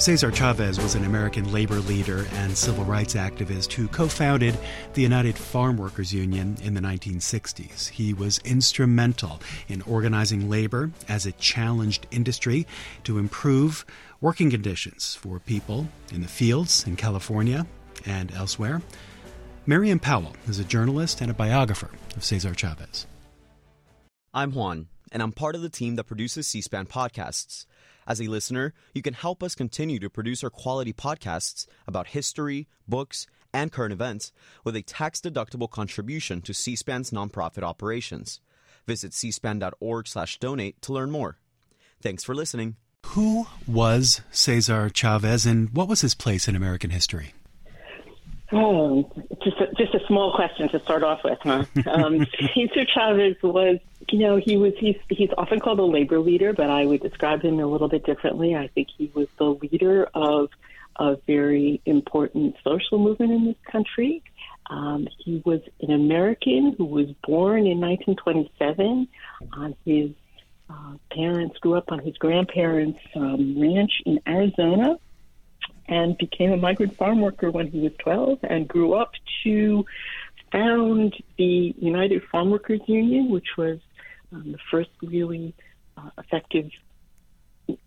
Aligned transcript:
Cesar 0.00 0.30
Chavez 0.30 0.80
was 0.80 0.94
an 0.94 1.04
American 1.04 1.52
labor 1.52 1.78
leader 1.80 2.26
and 2.32 2.56
civil 2.56 2.86
rights 2.86 3.12
activist 3.12 3.70
who 3.74 3.86
co 3.86 4.08
founded 4.08 4.56
the 4.94 5.02
United 5.02 5.36
Farm 5.36 5.76
Workers 5.76 6.10
Union 6.10 6.56
in 6.62 6.72
the 6.72 6.80
1960s. 6.80 7.90
He 7.90 8.14
was 8.14 8.38
instrumental 8.38 9.42
in 9.68 9.82
organizing 9.82 10.48
labor 10.48 10.90
as 11.06 11.26
it 11.26 11.36
challenged 11.36 12.06
industry 12.10 12.66
to 13.04 13.18
improve 13.18 13.84
working 14.22 14.50
conditions 14.50 15.16
for 15.16 15.38
people 15.38 15.86
in 16.10 16.22
the 16.22 16.28
fields 16.28 16.86
in 16.86 16.96
California 16.96 17.66
and 18.06 18.32
elsewhere. 18.32 18.80
Miriam 19.66 20.00
Pawel 20.00 20.34
is 20.48 20.58
a 20.58 20.64
journalist 20.64 21.20
and 21.20 21.30
a 21.30 21.34
biographer 21.34 21.90
of 22.16 22.24
Cesar 22.24 22.54
Chavez. 22.54 23.06
I'm 24.32 24.52
Juan, 24.52 24.88
and 25.12 25.22
I'm 25.22 25.32
part 25.32 25.54
of 25.54 25.60
the 25.60 25.68
team 25.68 25.96
that 25.96 26.04
produces 26.04 26.46
C 26.46 26.62
SPAN 26.62 26.86
podcasts. 26.86 27.66
As 28.10 28.20
a 28.20 28.26
listener, 28.26 28.74
you 28.92 29.02
can 29.02 29.14
help 29.14 29.40
us 29.40 29.54
continue 29.54 30.00
to 30.00 30.10
produce 30.10 30.42
our 30.42 30.50
quality 30.50 30.92
podcasts 30.92 31.68
about 31.86 32.08
history, 32.08 32.66
books, 32.88 33.28
and 33.54 33.70
current 33.70 33.92
events 33.92 34.32
with 34.64 34.74
a 34.74 34.82
tax-deductible 34.82 35.70
contribution 35.70 36.42
to 36.42 36.52
C-SPAN's 36.52 37.12
nonprofit 37.12 37.62
operations. 37.62 38.40
Visit 38.84 39.12
cspan.org 39.12 40.08
slash 40.08 40.40
donate 40.40 40.82
to 40.82 40.92
learn 40.92 41.12
more. 41.12 41.38
Thanks 42.02 42.24
for 42.24 42.34
listening. 42.34 42.74
Who 43.06 43.46
was 43.64 44.22
Cesar 44.32 44.90
Chavez 44.90 45.46
and 45.46 45.70
what 45.70 45.86
was 45.86 46.00
his 46.00 46.16
place 46.16 46.48
in 46.48 46.56
American 46.56 46.90
history? 46.90 47.32
Oh, 48.52 49.10
just 49.42 49.58
a, 49.60 49.72
just 49.76 49.94
a 49.94 50.04
small 50.06 50.34
question 50.34 50.68
to 50.70 50.80
start 50.80 51.04
off 51.04 51.20
with, 51.22 51.38
huh? 51.42 51.64
Um, 51.86 52.26
Cesar 52.54 52.84
Chavez 52.84 53.36
was, 53.42 53.78
you 54.10 54.18
know, 54.18 54.36
he 54.36 54.56
was 54.56 54.72
he's 54.78 54.96
he's 55.08 55.30
often 55.38 55.60
called 55.60 55.78
a 55.78 55.84
labor 55.84 56.18
leader, 56.18 56.52
but 56.52 56.68
I 56.68 56.84
would 56.84 57.00
describe 57.00 57.42
him 57.42 57.60
a 57.60 57.66
little 57.66 57.88
bit 57.88 58.04
differently. 58.04 58.56
I 58.56 58.66
think 58.68 58.88
he 58.96 59.10
was 59.14 59.28
the 59.38 59.54
leader 59.54 60.08
of 60.14 60.50
a 60.96 61.16
very 61.26 61.80
important 61.86 62.56
social 62.64 62.98
movement 62.98 63.32
in 63.32 63.46
this 63.46 63.56
country. 63.70 64.22
Um, 64.68 65.08
he 65.18 65.42
was 65.44 65.60
an 65.80 65.92
American 65.92 66.74
who 66.76 66.84
was 66.84 67.08
born 67.26 67.66
in 67.66 67.80
1927 67.80 69.08
on 69.52 69.76
his 69.84 70.10
uh, 70.68 70.94
parents 71.12 71.58
grew 71.58 71.74
up 71.74 71.90
on 71.90 72.00
his 72.00 72.16
grandparents' 72.16 73.00
um, 73.16 73.60
ranch 73.60 74.02
in 74.06 74.20
Arizona 74.26 74.98
and 75.90 76.16
became 76.16 76.52
a 76.52 76.56
migrant 76.56 76.96
farm 76.96 77.20
worker 77.20 77.50
when 77.50 77.66
he 77.66 77.80
was 77.80 77.92
12 77.98 78.38
and 78.44 78.66
grew 78.68 78.94
up 78.94 79.12
to 79.42 79.84
found 80.52 81.14
the 81.36 81.74
United 81.78 82.22
Farm 82.30 82.50
Workers 82.50 82.80
Union, 82.86 83.30
which 83.30 83.56
was 83.58 83.78
um, 84.32 84.52
the 84.52 84.58
first 84.70 84.90
really 85.02 85.52
uh, 85.96 86.10
effective 86.18 86.70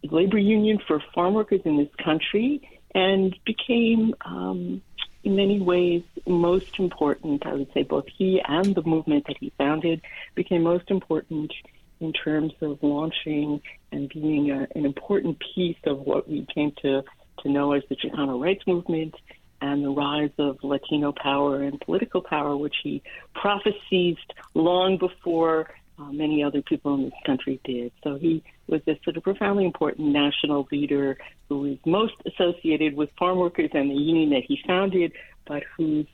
labor 0.03 0.37
union 0.37 0.79
for 0.85 1.01
farm 1.13 1.33
workers 1.33 1.61
in 1.65 1.77
this 1.77 1.89
country, 2.03 2.69
and 2.93 3.35
became, 3.45 4.13
um, 4.23 4.81
in 5.23 5.35
many 5.35 5.59
ways, 5.59 6.03
most 6.27 6.79
important. 6.79 7.45
I 7.45 7.53
would 7.53 7.71
say 7.73 7.83
both 7.83 8.05
he 8.17 8.41
and 8.45 8.75
the 8.75 8.83
movement 8.83 9.27
that 9.27 9.37
he 9.39 9.51
founded 9.57 10.01
became 10.35 10.63
most 10.63 10.91
important 10.91 11.51
in 11.99 12.13
terms 12.13 12.53
of 12.61 12.79
launching 12.81 13.61
and 13.91 14.09
being 14.09 14.51
a, 14.51 14.67
an 14.75 14.85
important 14.85 15.41
piece 15.55 15.77
of 15.85 15.99
what 15.99 16.29
we 16.29 16.45
came 16.53 16.73
to 16.81 17.03
to 17.43 17.49
know 17.49 17.73
as 17.73 17.83
the 17.89 17.95
Chicano 17.95 18.41
rights 18.41 18.65
movement 18.67 19.15
and 19.61 19.83
the 19.83 19.89
rise 19.89 20.31
of 20.37 20.57
Latino 20.63 21.13
power 21.13 21.61
and 21.61 21.79
political 21.79 22.21
power, 22.21 22.57
which 22.57 22.75
he 22.83 23.01
prophesied 23.33 24.17
long 24.53 24.97
before 24.97 25.69
uh, 25.99 26.11
many 26.11 26.43
other 26.43 26.61
people 26.61 26.95
in 26.95 27.03
this 27.03 27.13
country 27.25 27.59
did. 27.63 27.91
So 28.03 28.15
he 28.15 28.43
was 28.67 28.81
this 28.85 28.97
sort 29.03 29.15
of 29.15 29.23
profoundly 29.23 29.65
important 29.65 30.09
national 30.09 30.67
leader 30.71 31.17
who 31.49 31.65
is 31.65 31.77
most 31.85 32.15
associated 32.25 32.95
with 32.95 33.09
farm 33.17 33.37
workers 33.37 33.69
and 33.73 33.89
the 33.89 33.95
union 33.95 34.31
that 34.31 34.43
he 34.47 34.59
founded, 34.67 35.13
but 35.45 35.63
whose 35.77 36.07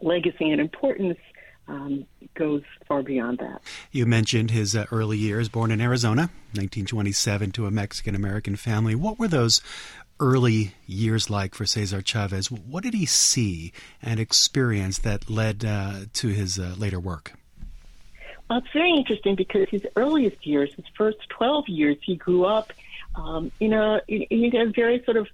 legacy 0.00 0.50
and 0.50 0.60
importance 0.60 1.18
um, 1.68 2.06
goes 2.34 2.62
far 2.86 3.02
beyond 3.02 3.38
that. 3.38 3.62
You 3.90 4.06
mentioned 4.06 4.50
his 4.50 4.74
uh, 4.74 4.86
early 4.90 5.18
years, 5.18 5.48
born 5.48 5.70
in 5.70 5.80
Arizona, 5.80 6.22
1927, 6.54 7.52
to 7.52 7.66
a 7.66 7.70
Mexican 7.70 8.14
American 8.14 8.56
family. 8.56 8.94
What 8.94 9.18
were 9.18 9.28
those 9.28 9.60
early 10.22 10.72
years 10.86 11.28
like 11.28 11.52
for 11.52 11.66
Cesar 11.66 12.00
Chavez? 12.00 12.48
What 12.48 12.84
did 12.84 12.94
he 12.94 13.06
see 13.06 13.72
and 14.00 14.20
experience 14.20 14.98
that 14.98 15.28
led 15.28 15.64
uh, 15.64 16.04
to 16.12 16.28
his 16.28 16.60
uh, 16.60 16.76
later 16.78 17.00
work? 17.00 17.32
Well, 18.48 18.60
it's 18.60 18.72
very 18.72 18.94
interesting 18.94 19.34
because 19.34 19.68
his 19.68 19.82
earliest 19.96 20.46
years, 20.46 20.72
his 20.76 20.84
first 20.96 21.18
12 21.30 21.68
years, 21.68 21.96
he 22.02 22.14
grew 22.14 22.44
up 22.44 22.72
um, 23.16 23.50
in 23.58 23.72
a 23.72 24.00
in, 24.06 24.54
a 24.54 24.66
very 24.66 25.02
sort 25.04 25.16
of 25.16 25.26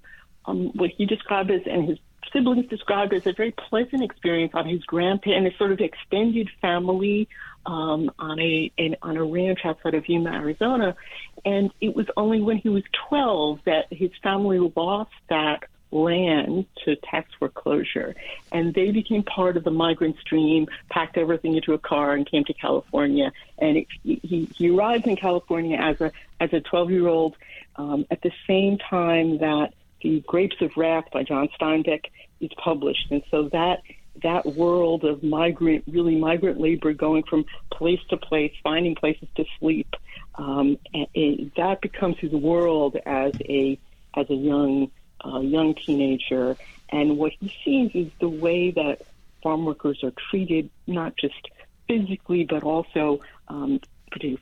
um, 0.47 0.69
what 0.75 0.91
he 0.97 1.05
described 1.05 1.51
as 1.51 1.61
and 1.67 1.87
his 1.87 1.99
siblings 2.33 2.67
described 2.69 3.13
as 3.13 3.27
a 3.27 3.33
very 3.33 3.53
pleasant 3.53 4.03
experience 4.03 4.53
on 4.55 4.67
his 4.67 4.83
grandparents 4.85 5.47
and 5.47 5.55
a 5.55 5.57
sort 5.59 5.73
of 5.73 5.81
extended 5.81 6.49
family 6.61 7.29
um, 7.67 8.11
on 8.19 8.41
a 8.41 8.71
in, 8.77 8.97
on 9.03 9.17
a 9.17 9.25
ranch 9.25 9.61
outside 9.65 9.95
of 9.95 10.09
Yuma, 10.09 10.31
Arizona. 10.31 10.97
And 11.45 11.71
it 11.81 11.95
was 11.95 12.07
only 12.17 12.41
when 12.41 12.59
he 12.59 12.69
was 12.69 12.83
12 13.09 13.61
that 13.65 13.93
his 13.93 14.11
family 14.23 14.59
lost 14.75 15.13
that 15.29 15.65
land 15.91 16.67
to 16.85 16.97
tax 16.97 17.31
foreclosure. 17.39 18.15
And 18.53 18.75
they 18.75 18.91
became 18.91 19.23
part 19.23 19.57
of 19.57 19.65
the 19.65 19.71
migrant 19.71 20.19
stream, 20.21 20.67
packed 20.91 21.17
everything 21.17 21.55
into 21.55 21.73
a 21.73 21.79
car, 21.79 22.13
and 22.13 22.29
came 22.29 22.45
to 22.45 22.55
California. 22.55 23.33
And 23.59 23.79
it, 23.79 23.87
he, 24.03 24.49
he 24.55 24.71
arrived 24.71 25.07
in 25.07 25.17
California 25.17 25.79
as 25.79 26.01
a 26.01 26.13
as 26.41 26.53
a 26.53 26.61
12 26.61 26.91
year 26.91 27.09
old 27.09 27.37
um, 27.77 28.07
at 28.11 28.23
the 28.23 28.33
same 28.47 28.79
time 28.79 29.39
that 29.39 29.73
the 30.03 30.21
Grapes 30.27 30.57
of 30.61 30.71
Wrath 30.77 31.07
by 31.13 31.23
John 31.25 31.49
Steinbeck 31.61 32.05
is 32.41 32.51
published. 32.57 33.11
And 33.11 33.23
so 33.31 33.49
that 33.51 33.83
that 34.23 34.47
world 34.47 35.05
of 35.05 35.23
migrant, 35.23 35.85
really 35.87 36.17
migrant 36.17 36.61
labor, 36.61 36.93
going 36.93 37.23
from 37.25 37.45
place 37.71 38.01
to 38.11 38.17
place, 38.17 38.53
finding 38.63 38.95
places 38.95 39.29
to 39.37 39.45
sleep, 39.59 39.95
um, 40.37 40.79
and, 40.95 41.07
and 41.15 41.53
that 41.57 41.81
becomes 41.81 42.19
his 42.19 42.33
world 42.33 42.97
as 43.07 43.33
a 43.41 43.79
as 44.17 44.29
a 44.31 44.35
young 44.35 44.91
uh, 45.25 45.41
young 45.41 45.75
teenager. 45.75 46.57
And 46.91 47.19
what 47.19 47.33
he 47.39 47.53
sees 47.65 47.91
is 47.95 48.13
the 48.21 48.29
way 48.29 48.71
that 48.71 49.03
farm 49.43 49.65
workers 49.65 50.03
are 50.03 50.13
treated, 50.31 50.71
not 50.87 51.17
just 51.17 51.49
physically, 51.87 52.45
but 52.45 52.63
also, 52.63 53.21
um, 53.49 53.81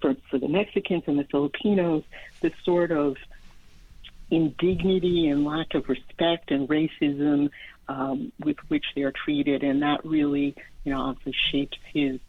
for, 0.00 0.14
for 0.30 0.38
the 0.38 0.48
Mexicans 0.48 1.04
and 1.06 1.18
the 1.18 1.24
Filipinos, 1.24 2.04
the 2.40 2.52
sort 2.64 2.92
of 2.92 3.16
indignity 4.30 5.28
and 5.28 5.44
lack 5.44 5.74
of 5.74 5.88
respect 5.88 6.50
and 6.50 6.68
racism 6.68 7.50
um, 7.88 8.32
with 8.42 8.56
which 8.68 8.84
they 8.94 9.02
are 9.02 9.12
treated, 9.12 9.62
and 9.62 9.82
that 9.82 10.04
really, 10.04 10.54
you 10.84 10.92
know, 10.92 11.00
obviously 11.00 11.34
shapes 11.50 11.78
his 11.92 12.20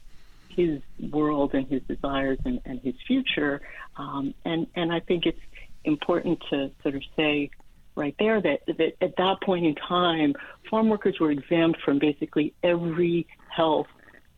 his 0.50 0.82
world 1.12 1.54
and 1.54 1.68
his 1.68 1.84
desires 1.84 2.40
and, 2.44 2.60
and 2.66 2.80
his 2.82 2.96
future. 3.08 3.62
Um, 3.96 4.34
and 4.46 4.68
and 4.76 4.92
I 4.92 5.00
think 5.00 5.26
it's 5.26 5.40
important 5.84 6.44
to 6.50 6.72
sort 6.84 6.96
of 6.96 7.04
say 7.16 7.52
right 7.96 8.16
there 8.20 8.40
that, 8.40 8.62
that 8.68 8.96
at 9.02 9.16
that 9.18 9.42
point 9.42 9.66
in 9.66 9.76
time, 9.76 10.36
farm 10.70 10.90
workers 10.90 11.20
were 11.20 11.32
exempt 11.32 11.82
from 11.82 12.00
basically 12.00 12.54
every 12.64 13.28
health, 13.50 13.88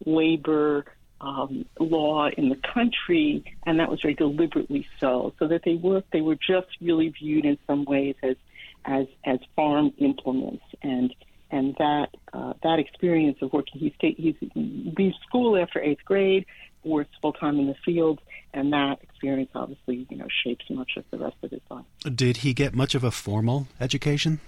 labor, 0.06 0.86
um, 1.22 1.66
law 1.80 2.30
in 2.30 2.50
the 2.50 2.56
country, 2.74 3.44
and 3.66 3.80
that 3.80 3.90
was 3.90 4.02
very 4.02 4.14
deliberately 4.14 4.88
so. 5.00 5.34
So 5.40 5.48
that 5.48 5.64
they 5.64 5.76
were 5.76 6.04
they 6.12 6.22
were 6.22 6.36
just 6.36 6.68
really 6.82 7.10
viewed 7.10 7.46
in 7.46 7.58
some 7.68 7.86
ways 7.86 8.16
as 8.24 8.38
as 8.86 9.08
as 9.26 9.40
farm 9.56 9.94
implements, 9.98 10.64
and 10.82 11.14
and 11.52 11.76
that 11.80 12.10
uh, 12.34 12.54
that 12.64 12.80
experience 12.80 13.38
of 13.42 13.54
working, 13.54 13.80
he 13.80 13.94
stayed 13.98 14.16
he's 14.18 14.36
leaves 14.56 15.18
school 15.28 15.58
after 15.58 15.82
eighth 15.82 16.04
grade, 16.06 16.46
works 16.84 17.12
full 17.22 17.34
time 17.34 17.60
in 17.60 17.68
the 17.68 17.76
field, 17.86 18.20
and 18.54 18.72
that 18.74 19.00
experience 19.02 19.52
obviously 19.56 20.06
you 20.10 20.18
know 20.18 20.28
shapes 20.44 20.66
much 20.70 20.92
of 20.98 21.06
the 21.12 21.18
rest 21.18 21.36
of 21.44 21.52
his 21.52 21.62
life. 21.70 21.86
Did 22.04 22.38
he 22.38 22.54
get 22.54 22.74
much 22.76 22.96
of 22.96 23.04
a 23.04 23.12
formal 23.12 23.68
education? 23.80 24.40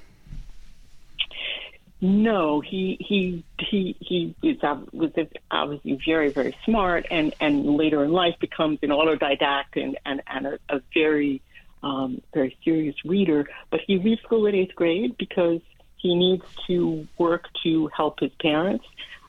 No, 2.03 2.61
he 2.61 2.97
he 2.99 3.43
he 3.59 3.95
he 3.99 4.35
was, 4.41 4.57
was 4.91 5.11
obviously 5.51 5.99
very 6.03 6.29
very 6.29 6.55
smart, 6.65 7.05
and 7.11 7.33
and 7.39 7.77
later 7.77 8.03
in 8.03 8.11
life 8.11 8.35
becomes 8.39 8.79
an 8.81 8.89
autodidact 8.89 9.75
and 9.75 9.97
and, 10.03 10.21
and 10.25 10.47
a, 10.47 10.59
a 10.69 10.81
very 10.95 11.41
um, 11.83 12.21
very 12.33 12.57
serious 12.63 12.95
reader. 13.05 13.47
But 13.69 13.81
he 13.85 13.97
leaves 13.97 14.21
school 14.21 14.47
at 14.47 14.55
eighth 14.55 14.75
grade 14.75 15.15
because 15.17 15.61
he 15.97 16.15
needs 16.15 16.43
to 16.67 17.07
work 17.17 17.45
to 17.63 17.89
help 17.95 18.19
his 18.19 18.31
parents 18.41 18.85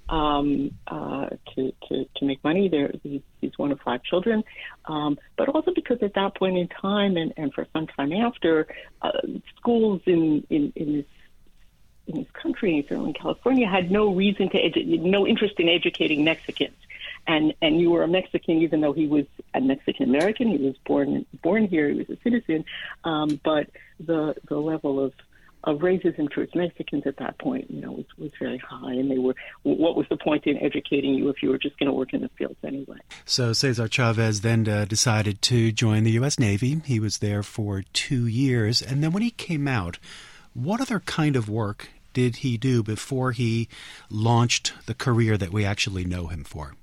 um, 0.09 0.73
uh, 0.87 1.29
to, 1.55 1.73
to, 1.89 2.07
to 2.17 2.25
make 2.25 2.43
money. 2.45 2.69
There, 2.69 2.93
he's, 3.03 3.23
he's 3.41 3.57
one 3.57 3.73
of 3.73 3.81
five 3.81 4.03
children, 4.03 4.45
um, 4.87 5.19
but 5.37 5.49
also 5.49 5.73
because 5.75 5.99
at 6.03 6.15
that 6.15 6.37
point 6.37 6.59
in 6.59 6.69
time 6.69 7.17
and, 7.17 7.33
and 7.37 7.53
for 7.53 7.67
some 7.73 7.87
time 7.87 8.13
after, 8.13 8.67
uh, 9.01 9.11
schools 9.57 10.03
in, 10.07 10.47
in, 10.51 10.73
in 10.77 10.93
this 10.93 11.07
in 12.09 12.19
this 12.19 12.31
country, 12.33 12.85
certainly 12.89 13.11
in 13.11 13.15
California, 13.15 13.69
had 13.69 13.91
no 13.91 14.13
reason 14.13 14.51
to 14.51 14.59
edu- 14.59 15.01
no 15.01 15.25
interest 15.25 15.55
in 15.59 15.69
educating 15.69 16.25
Mexicans. 16.25 16.75
And 17.27 17.55
and 17.63 17.81
you 17.81 17.91
were 17.91 18.03
a 18.03 18.09
Mexican, 18.09 18.59
even 18.59 18.81
though 18.81 18.93
he 18.93 19.07
was 19.07 19.27
a 19.55 19.61
Mexican 19.61 20.09
American. 20.09 20.49
He 20.49 20.59
was 20.59 20.75
born 20.87 21.25
born 21.43 21.67
here. 21.67 21.89
He 21.89 21.99
was 21.99 22.11
a 22.11 22.19
citizen, 22.23 22.65
um, 23.05 23.41
but 23.45 23.69
the 24.01 24.35
the 24.49 24.57
level 24.57 25.03
of 25.03 25.13
of 25.65 25.79
racism 25.79 26.29
towards 26.31 26.55
Mexicans 26.55 27.05
at 27.07 27.17
that 27.19 27.39
point, 27.39 27.71
you 27.71 27.81
know, 27.81 27.93
was, 27.93 28.07
was 28.19 28.33
very 28.41 28.59
high, 28.59 28.93
and 28.93 29.11
they 29.11 29.19
were. 29.19 29.35
What 29.63 29.97
was 29.97 30.07
the 30.11 30.17
point 30.17 30.47
in 30.47 30.59
educating 30.59 31.15
you 31.15 31.29
if 31.29 31.43
you 31.43 31.51
were 31.51 31.59
just 31.59 31.79
going 31.79 31.87
to 31.87 31.93
work 31.93 32.13
in 32.13 32.23
the 32.23 32.31
fields 32.31 32.59
anyway? 32.65 32.99
So 33.25 33.53
Cesar 33.53 33.89
Chavez 33.89 34.41
then 34.41 34.69
uh, 34.69 34.85
decided 34.87 35.41
to 35.43 35.71
join 35.71 36.05
the 36.05 36.11
U.S. 36.13 36.39
Navy. 36.39 36.81
He 36.85 36.99
was 36.99 37.19
there 37.19 37.43
for 37.43 37.85
two 37.93 38.27
years, 38.27 38.83
and 38.83 39.03
then 39.03 39.13
when 39.13 39.23
he 39.23 39.31
came 39.31 39.69
out, 39.69 39.99
what 40.55 40.81
other 40.81 41.01
kind 41.01 41.37
of 41.37 41.49
work 41.49 41.89
did 42.13 42.37
he 42.37 42.59
do 42.59 42.83
before 42.83 43.33
he 43.33 43.69
launched 44.11 44.75
the 44.87 44.95
career 44.95 45.39
that 45.39 45.53
we 45.53 45.65
actually 45.65 46.05
know 46.05 46.27
him 46.27 46.45
for? 46.45 46.75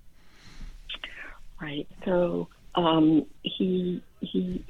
Right. 1.62 1.88
So 2.06 2.48
um, 2.76 3.26
he 3.44 4.02
he 4.22 4.64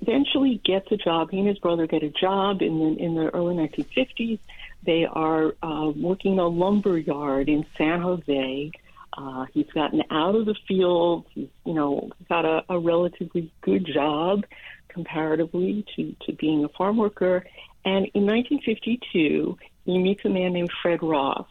eventually 0.00 0.60
gets 0.64 0.90
a 0.90 0.96
job. 0.96 1.30
He 1.30 1.38
and 1.38 1.48
his 1.48 1.58
brother 1.58 1.86
get 1.86 2.02
a 2.02 2.10
job 2.10 2.62
in 2.62 2.78
the 2.78 3.02
in 3.02 3.14
the 3.14 3.28
early 3.34 3.54
1950s. 3.54 4.38
They 4.84 5.04
are 5.04 5.54
uh, 5.62 5.92
working 5.94 6.34
in 6.34 6.38
a 6.38 6.48
lumber 6.48 6.98
yard 6.98 7.48
in 7.48 7.64
San 7.76 8.00
Jose. 8.00 8.72
Uh, 9.14 9.46
he's 9.52 9.70
gotten 9.72 10.02
out 10.10 10.34
of 10.34 10.46
the 10.46 10.56
field. 10.66 11.26
He's 11.34 11.48
you 11.64 11.74
know 11.74 12.10
got 12.28 12.44
a, 12.44 12.64
a 12.68 12.78
relatively 12.78 13.52
good 13.60 13.86
job 13.86 14.44
comparatively 14.88 15.84
to 15.96 16.16
to 16.26 16.32
being 16.32 16.64
a 16.64 16.68
farm 16.68 16.96
worker, 16.96 17.44
and 17.84 18.06
in 18.14 18.26
1952, 18.26 19.58
he 19.84 19.98
meets 19.98 20.24
a 20.24 20.28
man 20.28 20.52
named 20.52 20.70
Fred 20.82 21.02
Ross. 21.02 21.46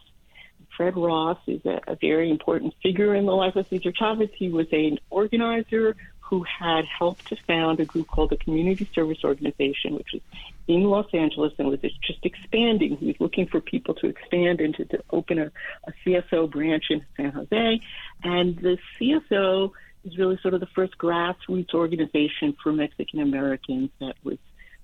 Fred 0.76 0.96
Ross 0.96 1.38
is 1.46 1.64
a, 1.64 1.80
a 1.86 1.96
very 1.96 2.30
important 2.30 2.74
figure 2.82 3.14
in 3.14 3.26
the 3.26 3.34
life 3.34 3.56
of 3.56 3.66
Cesar 3.68 3.92
Chavez. 3.92 4.30
He 4.34 4.48
was 4.48 4.66
an 4.72 4.98
organizer 5.10 5.96
who 6.20 6.44
had 6.44 6.86
helped 6.86 7.26
to 7.26 7.36
found 7.46 7.78
a 7.78 7.84
group 7.84 8.08
called 8.08 8.30
the 8.30 8.38
Community 8.38 8.88
Service 8.94 9.18
Organization, 9.22 9.94
which 9.94 10.08
was 10.14 10.22
in 10.66 10.84
Los 10.84 11.12
Angeles 11.12 11.52
and 11.58 11.68
was 11.68 11.80
just 11.80 12.24
expanding. 12.24 12.96
He 12.96 13.08
was 13.08 13.20
looking 13.20 13.46
for 13.46 13.60
people 13.60 13.94
to 13.96 14.06
expand 14.06 14.60
and 14.60 14.74
to, 14.76 14.84
to 14.86 15.02
open 15.10 15.38
a, 15.38 15.52
a 15.86 15.92
CSO 16.04 16.50
branch 16.50 16.84
in 16.88 17.04
San 17.16 17.32
Jose. 17.32 17.80
And 18.24 18.56
the 18.56 18.78
CSO 18.98 19.72
is 20.04 20.16
really 20.16 20.38
sort 20.40 20.54
of 20.54 20.60
the 20.60 20.68
first 20.74 20.96
grassroots 20.96 21.74
organization 21.74 22.56
for 22.62 22.72
Mexican 22.72 23.20
Americans 23.20 23.90
that 24.00 24.14
was 24.24 24.38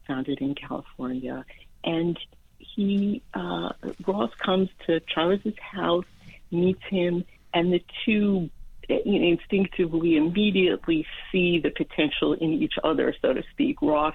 founded 0.07 0.43
in 0.43 0.55
California. 0.55 1.45
And 1.83 2.19
he, 2.59 3.23
uh, 3.35 3.71
Ross 4.07 4.31
comes 4.45 4.69
to 4.87 5.01
Chavez's 5.01 5.59
house, 5.59 6.05
meets 6.51 6.83
him, 6.89 7.25
and 7.55 7.73
the 7.73 7.83
two 8.05 8.51
instinctively 8.89 10.17
immediately 10.17 11.07
see 11.31 11.61
the 11.61 11.71
potential 11.71 12.33
in 12.33 12.55
each 12.55 12.75
other, 12.83 13.15
so 13.21 13.35
to 13.35 13.43
speak. 13.53 13.83
Ross 13.83 14.15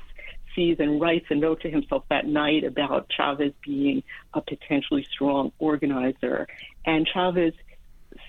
sees 0.56 0.78
and 0.80 1.00
writes 1.00 1.26
a 1.30 1.36
note 1.36 1.62
to 1.62 1.70
himself 1.70 2.04
that 2.10 2.26
night 2.26 2.64
about 2.64 3.08
Chavez 3.10 3.54
being 3.64 4.04
a 4.34 4.42
potentially 4.42 5.04
strong 5.12 5.52
organizer. 5.60 6.48
And 6.86 7.08
Chavez 7.08 7.54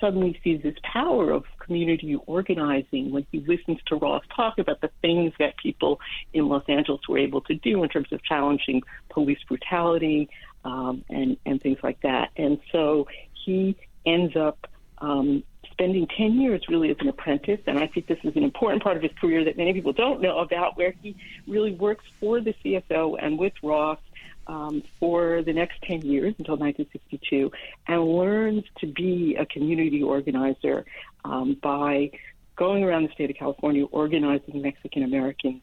suddenly 0.00 0.38
sees 0.42 0.62
this 0.62 0.76
power 0.82 1.30
of 1.30 1.44
community 1.58 2.16
organizing 2.26 3.10
when 3.10 3.26
he 3.32 3.40
listens 3.40 3.78
to 3.86 3.96
Ross 3.96 4.22
talk 4.34 4.58
about 4.58 4.80
the 4.80 4.90
things 5.02 5.32
that 5.38 5.56
people 5.56 6.00
in 6.32 6.48
Los 6.48 6.64
Angeles 6.68 7.00
were 7.08 7.18
able 7.18 7.40
to 7.42 7.54
do 7.54 7.82
in 7.82 7.88
terms 7.88 8.08
of 8.12 8.22
challenging 8.22 8.82
police 9.10 9.38
brutality 9.48 10.28
um, 10.64 11.04
and 11.08 11.36
and 11.46 11.60
things 11.60 11.78
like 11.82 12.00
that. 12.02 12.30
And 12.36 12.58
so 12.72 13.06
he 13.44 13.76
ends 14.06 14.36
up 14.36 14.66
um, 14.98 15.42
spending 15.74 16.06
10 16.16 16.40
years 16.40 16.62
really 16.68 16.90
as 16.90 16.96
an 17.00 17.08
apprentice. 17.08 17.60
And 17.66 17.78
I 17.78 17.86
think 17.86 18.06
this 18.06 18.18
is 18.24 18.36
an 18.36 18.44
important 18.44 18.82
part 18.82 18.96
of 18.96 19.02
his 19.02 19.12
career 19.20 19.44
that 19.44 19.56
many 19.56 19.72
people 19.72 19.92
don't 19.92 20.20
know 20.20 20.38
about, 20.38 20.76
where 20.76 20.94
he 21.02 21.16
really 21.46 21.74
works 21.74 22.04
for 22.20 22.40
the 22.40 22.54
CSO 22.64 23.16
and 23.20 23.38
with 23.38 23.52
Ross 23.62 23.98
um, 24.46 24.82
for 24.98 25.42
the 25.42 25.52
next 25.52 25.80
10 25.82 26.02
years 26.02 26.34
until 26.38 26.56
1962 26.56 27.50
and 27.86 28.04
learns 28.04 28.64
to 28.78 28.86
be 28.86 29.36
a 29.38 29.46
community 29.46 30.02
organizer 30.02 30.84
um, 31.24 31.56
by 31.62 32.10
going 32.56 32.84
around 32.84 33.04
the 33.04 33.12
state 33.12 33.30
of 33.30 33.36
California 33.36 33.84
organizing 33.86 34.62
Mexican 34.62 35.02
Americans 35.02 35.62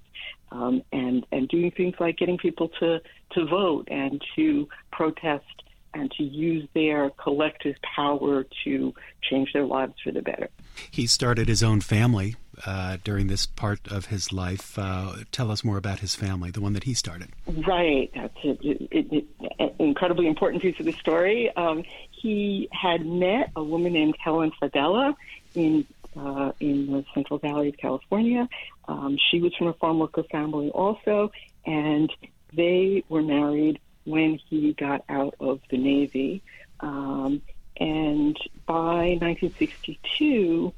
um, 0.52 0.82
and, 0.92 1.26
and 1.32 1.48
doing 1.48 1.72
things 1.72 1.96
like 2.00 2.18
getting 2.18 2.38
people 2.38 2.70
to, 2.80 3.00
to 3.32 3.46
vote 3.46 3.88
and 3.90 4.22
to 4.36 4.68
protest 4.92 5.46
and 5.94 6.12
to 6.12 6.24
use 6.24 6.68
their 6.74 7.10
collective 7.12 7.76
power 7.96 8.46
to 8.64 8.94
change 9.22 9.52
their 9.54 9.66
lives 9.66 9.94
for 10.04 10.12
the 10.12 10.22
better. 10.22 10.50
He 10.90 11.08
started 11.08 11.48
his 11.48 11.64
own 11.64 11.82
family 11.82 12.36
uh, 12.66 12.98
during 13.04 13.28
this 13.28 13.46
part 13.46 13.80
of 13.90 14.08
his 14.08 14.32
life. 14.32 14.78
Uh, 14.78 15.14
tell 15.32 15.52
us 15.52 15.64
more 15.64 15.78
about 15.78 16.00
his 16.00 16.16
family, 16.16 16.52
the 16.52 16.62
one 16.62 16.74
that 16.74 16.84
he 16.84 16.94
started. 16.94 17.30
Right, 17.48 18.12
that's 18.14 18.44
an 18.44 19.72
incredibly 19.80 20.28
important 20.28 20.62
piece 20.62 20.80
of 20.80 20.86
the 20.86 20.94
story. 20.94 21.56
Um, 21.56 21.84
he 22.12 22.70
had 22.72 23.06
met 23.06 23.52
a 23.56 23.64
woman 23.64 23.94
named 23.94 24.16
Helen 24.20 24.52
Fabela 24.62 25.16
in 25.56 25.86
uh, 26.16 26.52
in 26.60 26.92
the 26.92 27.06
Central 27.14 27.40
Valley 27.40 27.70
of 27.70 27.78
California. 27.78 28.48
Um, 28.88 29.18
she 29.30 29.40
was 29.40 29.56
from 29.56 29.68
a 29.68 29.74
farm 29.74 30.00
worker 30.00 30.24
family 30.24 30.70
also, 30.70 31.32
and 31.66 32.12
they 32.54 33.04
were 33.08 33.22
married 33.22 33.80
when 34.04 34.40
he 34.50 34.74
got 34.74 35.04
out 35.08 35.36
of 35.40 35.62
the 35.70 35.78
Navy. 35.78 36.42
Um, 36.80 37.42
and 37.78 38.38
by 38.66 39.18
1962, 39.22 40.74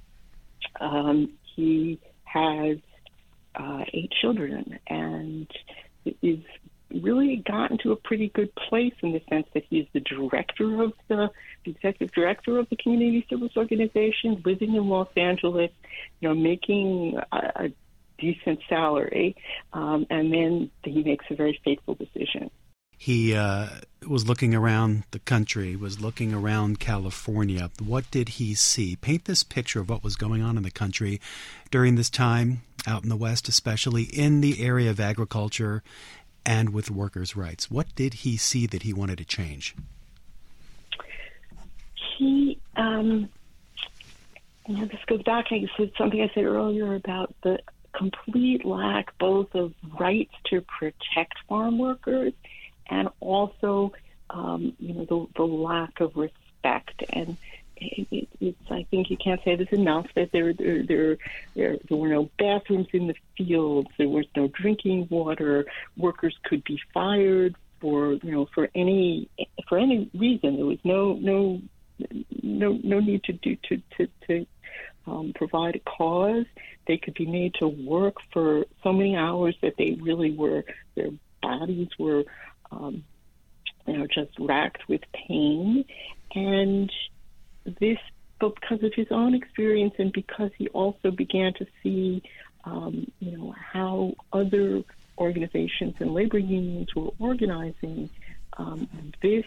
um, 0.80 1.32
he 1.56 2.00
has 2.24 2.78
uh, 3.56 3.84
eight 3.94 4.12
children 4.22 4.80
and 4.88 5.48
is 6.22 6.40
really 7.02 7.38
gotten 7.38 7.78
to 7.80 7.92
a 7.92 7.96
pretty 7.96 8.30
good 8.30 8.54
place 8.56 8.94
in 9.02 9.14
the 9.14 9.22
sense 9.30 9.48
that 9.54 9.64
he's 9.70 9.86
the 9.94 10.00
director 10.00 10.84
of 10.84 10.94
the, 11.08 11.30
the 11.66 11.72
executive 11.72 12.14
director 12.14 12.60
of 12.60 12.70
the 12.70 12.76
community 12.76 13.26
service 13.30 13.52
organization, 13.58 14.42
living 14.46 14.76
in 14.76 14.88
Los 14.88 15.08
Angeles, 15.16 15.72
you 16.20 16.30
know, 16.30 16.36
making 16.36 17.18
a, 17.32 17.38
a 17.56 17.74
decent 18.20 18.60
salary, 18.70 19.36
um, 19.74 20.06
and 20.10 20.32
then 20.32 20.72
he 20.84 21.04
makes 21.04 21.26
a 21.30 21.36
very 21.36 21.60
fateful 21.64 21.96
decision 21.96 22.50
he 23.04 23.36
uh, 23.36 23.68
was 24.08 24.30
looking 24.30 24.56
around 24.56 25.04
the 25.12 25.20
country, 25.20 25.76
was 25.76 26.00
looking 26.00 26.34
around 26.34 26.80
California. 26.80 27.70
What 27.84 28.10
did 28.12 28.30
he 28.30 28.56
see? 28.56 28.96
Paint 28.96 29.26
this 29.26 29.44
picture 29.44 29.82
of 29.82 29.90
what 29.90 30.06
was 30.06 30.16
going 30.16 30.42
on 30.42 30.56
in 30.56 30.64
the 30.64 30.72
country 30.72 31.20
during 31.70 31.96
this 31.96 32.10
time, 32.10 32.62
out 32.88 33.04
in 33.04 33.10
the 33.10 33.18
West, 33.18 33.50
especially 33.50 34.04
in 34.04 34.40
the 34.40 34.64
area 34.66 34.90
of 34.90 35.02
agriculture 35.02 35.84
and 36.46 36.70
with 36.70 36.90
workers' 36.90 37.36
rights. 37.36 37.70
What 37.70 37.94
did 37.94 38.14
he 38.14 38.38
see 38.38 38.68
that 38.68 38.84
he 38.84 38.94
wanted 38.94 39.18
to 39.18 39.26
change? 39.26 39.76
He, 42.18 42.58
um, 42.78 43.28
you 44.66 44.78
know, 44.78 44.86
this 44.86 45.04
goes 45.08 45.24
back 45.24 45.50
to 45.50 45.68
something 45.98 46.22
I 46.22 46.32
said 46.34 46.46
earlier 46.46 46.96
about 46.96 47.36
the 47.44 47.60
complete 47.92 48.64
lack 48.64 49.18
both 49.18 49.54
of 49.56 49.74
rights 50.00 50.34
to 50.46 50.62
protect 50.62 51.34
farm 51.50 51.78
workers 51.78 52.32
and 52.94 53.10
also, 53.20 53.92
um, 54.30 54.74
you 54.80 54.94
know, 54.94 55.06
the, 55.06 55.28
the 55.36 55.44
lack 55.44 56.00
of 56.00 56.16
respect. 56.16 57.04
And 57.12 57.38
it, 57.76 58.08
it, 58.12 58.28
it's, 58.40 58.72
I 58.72 58.86
think 58.92 59.10
you 59.10 59.18
can't 59.18 59.44
say 59.44 59.56
this 59.56 59.72
enough 59.72 60.08
that 60.16 60.32
there, 60.32 60.54
there, 60.54 60.84
there, 60.84 61.18
there, 61.56 61.78
there 61.88 61.98
were 61.98 62.10
no 62.10 62.30
bathrooms 62.38 62.88
in 62.94 63.08
the 63.08 63.16
fields. 63.36 63.90
There 63.98 64.08
was 64.08 64.28
no 64.36 64.48
drinking 64.48 65.08
water. 65.10 65.66
Workers 65.98 66.38
could 66.44 66.64
be 66.64 66.80
fired 66.94 67.56
for, 67.82 68.14
you 68.14 68.32
know, 68.32 68.48
for 68.54 68.70
any, 68.76 69.28
for 69.68 69.80
any 69.80 70.10
reason. 70.14 70.58
There 70.58 70.66
was 70.66 70.84
no, 70.84 71.14
no, 71.16 71.62
no, 72.44 72.80
no 72.84 73.00
need 73.00 73.24
to 73.24 73.34
do 73.34 73.58
to, 73.70 73.82
to, 73.98 74.08
to 74.28 74.46
um, 75.08 75.34
provide 75.34 75.76
a 75.76 75.80
cause. 75.80 76.46
They 76.86 76.98
could 76.98 77.16
be 77.16 77.26
made 77.26 77.56
to 77.56 77.68
work 77.68 78.18
for 78.32 78.66
so 78.84 78.94
many 78.94 79.16
hours 79.16 79.56
that 79.64 79.78
they 79.78 79.98
really 80.00 80.32
were, 80.32 80.64
their 80.96 81.10
bodies 81.42 81.90
were 82.00 82.24
um, 82.74 83.04
you 83.88 83.98
know, 83.98 84.08
just 84.08 84.32
racked 84.40 84.88
with 84.88 85.02
pain. 85.14 85.86
And 86.36 86.92
this, 87.80 87.98
because 88.40 88.84
of 88.84 88.94
his 88.94 89.08
own 89.12 89.34
experience 89.34 89.96
and 89.98 90.12
because 90.12 90.52
he 90.58 90.68
also 90.70 91.12
began 91.12 91.54
to 91.56 91.66
see, 91.82 92.24
um, 92.66 93.12
you 93.20 93.38
know, 93.38 93.54
how 93.74 94.14
other 94.32 94.84
organizations 95.18 95.96
and 96.00 96.14
labor 96.14 96.40
unions 96.40 96.94
were 96.96 97.12
organizing, 97.20 98.10
um, 98.58 98.88
this 99.22 99.46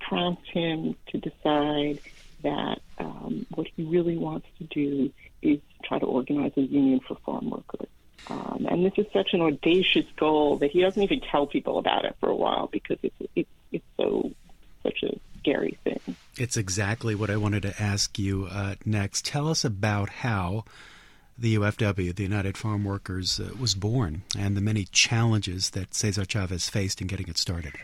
prompts 0.00 0.48
him 0.50 0.94
to 1.08 1.18
decide 1.18 2.00
that 2.42 2.80
um, 2.98 3.46
what 3.54 3.66
he 3.76 3.82
really 3.84 4.16
wants 4.16 4.46
to 4.58 4.64
do 4.64 5.12
is 5.42 5.58
try 5.84 5.98
to 5.98 6.06
organize 6.06 6.52
a 6.56 6.60
union 6.60 7.00
for 7.06 7.16
farm 7.26 7.50
workers. 7.50 7.88
Um, 8.28 8.66
and 8.68 8.84
this 8.84 8.92
is 8.96 9.06
such 9.12 9.30
an 9.32 9.40
audacious 9.40 10.04
goal 10.16 10.58
that 10.58 10.70
he 10.70 10.80
doesn't 10.80 11.02
even 11.02 11.20
tell 11.20 11.46
people 11.46 11.78
about 11.78 12.04
it 12.04 12.16
for 12.20 12.28
a 12.28 12.36
while 12.36 12.68
because 12.70 12.98
it's 13.02 13.14
it's, 13.34 13.48
it's 13.72 13.84
so 13.96 14.30
such 14.82 15.02
a 15.02 15.18
scary 15.38 15.78
thing. 15.84 16.16
It's 16.36 16.56
exactly 16.56 17.14
what 17.14 17.30
I 17.30 17.36
wanted 17.36 17.62
to 17.62 17.82
ask 17.82 18.18
you 18.18 18.48
uh, 18.50 18.74
next. 18.84 19.24
Tell 19.24 19.48
us 19.48 19.64
about 19.64 20.08
how 20.10 20.64
the 21.38 21.56
UFW, 21.56 22.14
the 22.14 22.22
United 22.22 22.56
Farm 22.56 22.84
Workers, 22.84 23.38
uh, 23.38 23.50
was 23.58 23.74
born 23.74 24.22
and 24.36 24.56
the 24.56 24.60
many 24.60 24.84
challenges 24.84 25.70
that 25.70 25.94
Cesar 25.94 26.24
Chavez 26.24 26.68
faced 26.68 27.00
in 27.00 27.06
getting 27.06 27.28
it 27.28 27.38
started. 27.38 27.74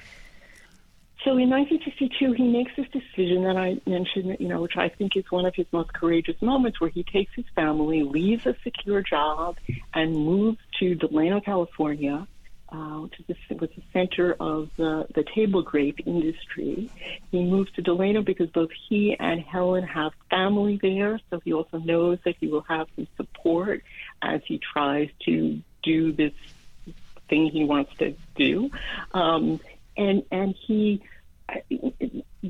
So 1.25 1.38
in 1.38 1.49
1962, 1.49 2.33
he 2.35 2.47
makes 2.47 2.73
this 2.76 2.87
decision 2.88 3.45
that 3.45 3.57
I 3.57 3.81
mentioned, 3.87 4.37
you 4.38 4.47
know, 4.47 4.61
which 4.61 4.76
I 4.76 4.90
think 4.90 5.16
is 5.16 5.25
one 5.31 5.47
of 5.47 5.54
his 5.54 5.64
most 5.73 5.90
courageous 5.95 6.40
moments, 6.43 6.83
where 6.83 6.90
he 6.90 7.02
takes 7.02 7.33
his 7.35 7.47
family, 7.57 8.02
leaves 8.02 8.45
a 8.45 8.54
secure 8.62 9.00
job, 9.00 9.57
and 9.95 10.14
moves 10.14 10.59
to 10.81 10.95
Delano, 10.95 11.40
California, 11.40 12.26
uh, 12.71 13.00
which 13.00 13.14
is 13.21 13.37
the, 13.49 13.54
was 13.57 13.71
the 13.75 13.83
center 13.95 14.37
of 14.38 14.69
the, 14.76 15.07
the 15.14 15.25
table 15.35 15.62
grape 15.62 16.00
industry. 16.04 16.90
He 17.31 17.43
moves 17.43 17.73
to 17.73 17.83
Delano 17.83 18.21
because 18.21 18.50
both 18.50 18.71
he 18.87 19.16
and 19.19 19.40
Helen 19.40 19.85
have 19.85 20.12
family 20.28 20.78
there, 20.83 21.19
so 21.31 21.40
he 21.43 21.54
also 21.54 21.78
knows 21.78 22.19
that 22.26 22.37
he 22.38 22.49
will 22.49 22.66
have 22.69 22.87
some 22.97 23.07
support 23.16 23.83
as 24.21 24.43
he 24.45 24.59
tries 24.59 25.09
to 25.25 25.62
do 25.83 26.12
this 26.12 26.35
thing 27.31 27.47
he 27.47 27.64
wants 27.64 27.97
to 27.97 28.14
do. 28.37 28.71
Um, 29.12 29.59
and 29.97 30.25
and 30.31 30.54
he 30.66 31.00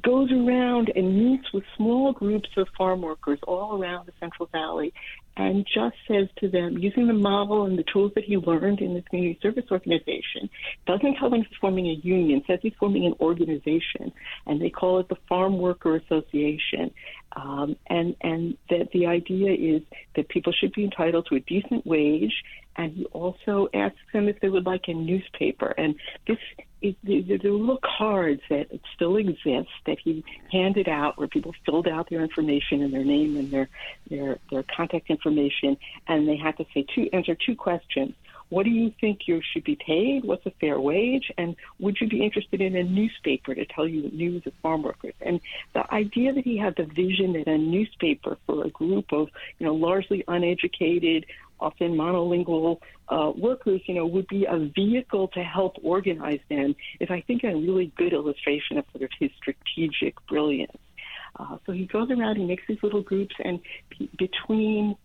goes 0.03 0.31
around 0.33 0.91
and 0.95 1.17
meets 1.17 1.53
with 1.53 1.65
small 1.77 2.13
groups 2.13 2.49
of 2.57 2.67
farm 2.77 3.03
workers 3.03 3.39
all 3.47 3.81
around 3.81 4.07
the 4.07 4.13
Central 4.21 4.49
Valley 4.53 4.93
and 5.37 5.67
just 5.67 5.97
says 6.07 6.29
to 6.39 6.49
them, 6.49 6.79
using 6.79 7.09
the 7.09 7.13
model 7.13 7.65
and 7.65 7.77
the 7.77 7.85
tools 7.93 8.13
that 8.15 8.25
he 8.25 8.37
learned 8.37 8.81
in 8.81 8.95
the 8.95 9.03
community 9.03 9.39
service 9.43 9.65
organization, 9.71 10.49
doesn't 10.87 11.17
tell 11.17 11.29
them 11.29 11.41
he's 11.41 11.59
forming 11.61 11.87
a 11.87 11.95
union, 11.95 12.43
says 12.47 12.61
he's 12.63 12.75
forming 12.79 13.05
an 13.05 13.15
organization, 13.21 14.13
and 14.47 14.61
they 14.61 14.71
call 14.71 15.01
it 15.01 15.09
the 15.09 15.17
Farm 15.29 15.59
Worker 15.59 15.97
Association. 15.97 16.93
Um, 17.37 17.75
and 17.89 18.15
and 18.21 18.57
that 18.71 18.93
the 18.93 19.07
idea 19.07 19.77
is 19.77 19.83
that 20.15 20.29
people 20.29 20.53
should 20.53 20.73
be 20.73 20.85
entitled 20.85 21.27
to 21.31 21.35
a 21.35 21.41
decent 21.41 21.85
wage 21.85 22.33
and 22.77 22.93
he 22.93 23.05
also 23.07 23.69
asks 23.73 23.99
them 24.13 24.29
if 24.29 24.41
they 24.41 24.49
would 24.49 24.67
like 24.67 24.89
a 24.89 24.95
newspaper. 24.95 25.75
And 25.77 25.95
this 26.27 26.39
is 26.83 26.95
the, 27.03 27.23
the, 27.23 27.49
little 27.51 27.81
cards 27.99 28.43
that 28.51 28.69
still 28.95 29.17
exist 29.17 29.71
that 29.87 29.99
he 29.99 30.25
handed 30.53 30.89
out, 30.89 31.17
where 31.17 31.29
people 31.29 31.55
filled 31.65 31.89
out 31.89 32.11
their 32.11 32.21
information 32.21 32.83
and 32.83 32.93
their 32.93 33.05
name 33.05 33.37
and 33.37 33.51
their 33.51 33.69
their 34.11 34.39
their 34.51 34.65
contact 34.77 35.11
information, 35.11 35.77
and 36.09 36.29
they 36.29 36.37
had 36.37 36.57
to 36.59 36.67
say 36.75 36.85
two 36.95 37.09
answer 37.13 37.35
two 37.35 37.57
questions. 37.57 38.15
What 38.51 38.65
do 38.65 38.71
you 38.71 38.93
think 39.01 39.27
you 39.27 39.41
should 39.53 39.65
be 39.65 39.77
paid? 39.77 40.25
What's 40.25 40.45
a 40.47 40.53
fair 40.61 40.79
wage? 40.79 41.33
And 41.39 41.57
would 41.81 41.97
you 42.01 42.07
be 42.07 42.23
interested 42.23 42.61
in 42.61 42.77
a 42.77 42.85
newspaper 42.85 43.55
to 43.55 43.65
tell 43.65 43.89
you 43.89 44.03
the 44.03 44.15
news 44.15 44.47
of 44.47 44.53
farm 44.63 44.83
workers? 44.83 45.15
And 45.21 45.41
the 45.73 45.93
idea 45.93 46.33
that 46.33 46.45
he 46.45 46.59
had 46.59 46.77
the 46.77 46.85
vision 46.85 47.33
that 47.33 47.49
a 47.49 47.59
newspaper 47.59 48.37
for 48.47 48.65
a 48.65 48.71
group 48.71 49.13
of, 49.13 49.29
you 49.59 49.67
know, 49.67 49.75
largely 49.75 50.25
uneducated, 50.29 51.27
often 51.61 51.95
monolingual 51.95 52.79
uh, 53.09 53.33
workers, 53.37 53.81
you 53.87 53.95
know, 53.95 54.07
would 54.07 54.27
be 54.29 54.45
a 54.45 54.59
vehicle 54.75 55.29
to 55.29 55.43
help 55.43 55.77
organize 55.83 56.41
them 56.49 56.75
is, 57.01 57.09
I 57.11 57.23
think, 57.27 57.45
a 57.45 57.55
really 57.55 57.93
good 57.97 58.13
illustration 58.13 58.79
of 58.79 58.85
sort 58.93 59.05
of 59.05 59.11
his 59.19 59.31
strategic 59.37 60.15
brilliance. 60.27 60.77
Uh, 61.39 61.59
so 61.67 61.73
he 61.73 61.87
goes 61.87 62.11
around, 62.11 62.37
he 62.37 62.45
makes 62.45 62.63
these 62.69 62.83
little 62.83 63.03
groups, 63.03 63.35
and 63.45 63.61
between 64.19 64.97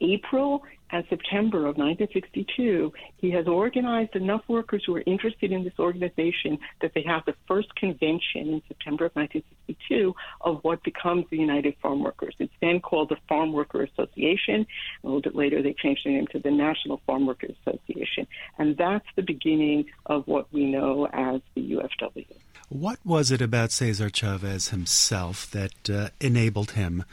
April 0.00 0.62
and 0.92 1.04
September 1.08 1.60
of 1.60 1.78
1962, 1.78 2.92
he 3.16 3.30
has 3.30 3.48
organized 3.48 4.14
enough 4.14 4.42
workers 4.46 4.84
who 4.86 4.94
are 4.96 5.02
interested 5.06 5.50
in 5.50 5.64
this 5.64 5.72
organization 5.78 6.58
that 6.82 6.92
they 6.94 7.02
have 7.02 7.24
the 7.24 7.34
first 7.48 7.74
convention 7.76 8.48
in 8.48 8.62
September 8.68 9.06
of 9.06 9.16
1962 9.16 10.14
of 10.42 10.62
what 10.62 10.82
becomes 10.82 11.24
the 11.30 11.38
United 11.38 11.74
Farm 11.80 12.02
Workers. 12.02 12.34
It's 12.38 12.52
then 12.60 12.80
called 12.80 13.08
the 13.08 13.16
Farm 13.26 13.52
Worker 13.54 13.82
Association. 13.82 14.66
A 15.02 15.06
little 15.06 15.22
bit 15.22 15.34
later, 15.34 15.62
they 15.62 15.72
changed 15.72 16.02
the 16.04 16.10
name 16.10 16.26
to 16.28 16.38
the 16.38 16.50
National 16.50 17.00
Farm 17.06 17.26
Workers 17.26 17.56
Association. 17.66 18.26
And 18.58 18.76
that's 18.76 19.06
the 19.16 19.22
beginning 19.22 19.86
of 20.06 20.28
what 20.28 20.52
we 20.52 20.66
know 20.66 21.08
as 21.10 21.40
the 21.54 21.72
UFW. 21.72 22.26
What 22.68 22.98
was 23.04 23.30
it 23.30 23.40
about 23.40 23.70
Cesar 23.70 24.10
Chavez 24.10 24.68
himself 24.68 25.50
that 25.50 25.88
uh, 25.90 26.08
enabled 26.20 26.72
him 26.72 27.04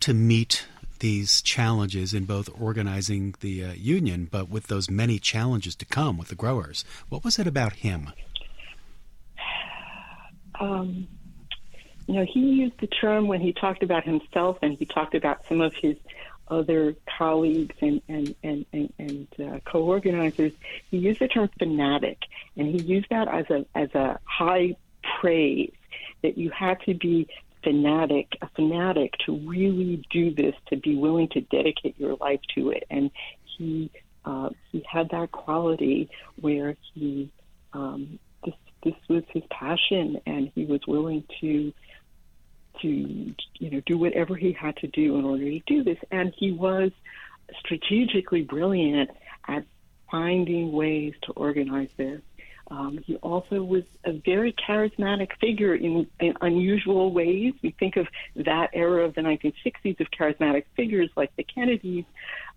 to 0.00 0.14
meet 0.14 0.66
these 1.00 1.42
challenges 1.42 2.14
in 2.14 2.24
both 2.24 2.48
organizing 2.60 3.34
the 3.40 3.64
uh, 3.64 3.72
union, 3.72 4.28
but 4.30 4.48
with 4.48 4.66
those 4.66 4.90
many 4.90 5.18
challenges 5.18 5.74
to 5.76 5.84
come 5.84 6.16
with 6.18 6.28
the 6.28 6.34
growers. 6.34 6.84
What 7.08 7.24
was 7.24 7.38
it 7.38 7.46
about 7.46 7.74
him? 7.74 8.12
Um, 10.60 11.06
you 12.06 12.14
know, 12.14 12.24
he 12.24 12.40
used 12.40 12.80
the 12.80 12.86
term 12.86 13.28
when 13.28 13.40
he 13.40 13.52
talked 13.52 13.82
about 13.82 14.04
himself, 14.04 14.58
and 14.62 14.76
he 14.76 14.86
talked 14.86 15.14
about 15.14 15.42
some 15.48 15.60
of 15.60 15.74
his 15.74 15.96
other 16.48 16.96
colleagues 17.18 17.76
and 17.80 18.00
and 18.08 18.34
and 18.42 18.64
and, 18.72 18.92
and 18.98 19.28
uh, 19.38 19.58
co-organizers. 19.64 20.52
He 20.90 20.98
used 20.98 21.20
the 21.20 21.28
term 21.28 21.50
fanatic, 21.58 22.18
and 22.56 22.66
he 22.66 22.78
used 22.82 23.08
that 23.10 23.28
as 23.28 23.48
a 23.50 23.66
as 23.74 23.94
a 23.94 24.18
high 24.24 24.76
praise 25.20 25.72
that 26.22 26.36
you 26.38 26.50
had 26.50 26.80
to 26.82 26.94
be 26.94 27.28
fanatic, 27.62 28.36
a 28.42 28.48
fanatic 28.54 29.14
to 29.26 29.36
really 29.46 30.02
do 30.10 30.34
this, 30.34 30.54
to 30.68 30.76
be 30.76 30.96
willing 30.96 31.28
to 31.28 31.40
dedicate 31.40 31.98
your 31.98 32.16
life 32.16 32.40
to 32.54 32.70
it. 32.70 32.84
And 32.90 33.10
he 33.44 33.90
uh, 34.24 34.50
he 34.70 34.84
had 34.90 35.08
that 35.10 35.32
quality 35.32 36.10
where 36.40 36.76
he 36.92 37.30
um, 37.72 38.18
this 38.44 38.54
this 38.82 38.94
was 39.08 39.24
his 39.32 39.42
passion, 39.50 40.20
and 40.26 40.50
he 40.54 40.64
was 40.64 40.80
willing 40.86 41.24
to 41.40 41.72
to 42.82 42.88
you 42.88 43.70
know 43.70 43.80
do 43.86 43.98
whatever 43.98 44.36
he 44.36 44.52
had 44.52 44.76
to 44.78 44.86
do 44.86 45.18
in 45.18 45.24
order 45.24 45.44
to 45.44 45.60
do 45.66 45.82
this. 45.82 45.98
And 46.10 46.32
he 46.36 46.52
was 46.52 46.92
strategically 47.60 48.42
brilliant 48.42 49.10
at 49.46 49.64
finding 50.10 50.72
ways 50.72 51.14
to 51.22 51.32
organize 51.32 51.90
this 51.96 52.20
um, 52.70 52.98
he 53.06 53.16
also 53.16 53.62
was 53.62 53.84
a 54.04 54.12
very 54.24 54.54
charismatic 54.68 55.28
figure 55.40 55.74
in, 55.74 56.06
in, 56.20 56.34
unusual 56.40 57.12
ways. 57.12 57.54
We 57.62 57.74
think 57.78 57.96
of 57.96 58.06
that 58.36 58.70
era 58.74 59.04
of 59.04 59.14
the 59.14 59.22
1960s 59.22 59.98
of 60.00 60.06
charismatic 60.10 60.64
figures 60.76 61.10
like 61.16 61.34
the 61.36 61.44
Kennedys. 61.44 62.04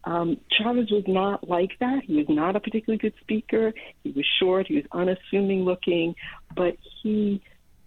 Um, 0.03 0.38
Chavez 0.51 0.91
was 0.91 1.03
not 1.08 1.48
like 1.48 1.72
that. 1.80 2.03
He 2.03 2.18
was 2.18 2.25
not 2.27 2.56
a 2.56 2.60
particularly 2.60 2.98
good 2.98 3.13
speaker. 3.22 3.74
He 4.03 4.12
was 4.12 4.25
short. 4.39 4.68
He 4.68 4.75
was 4.75 4.86
unassuming 4.91 5.63
looking, 5.63 6.15
but 6.56 6.75
he 7.01 7.41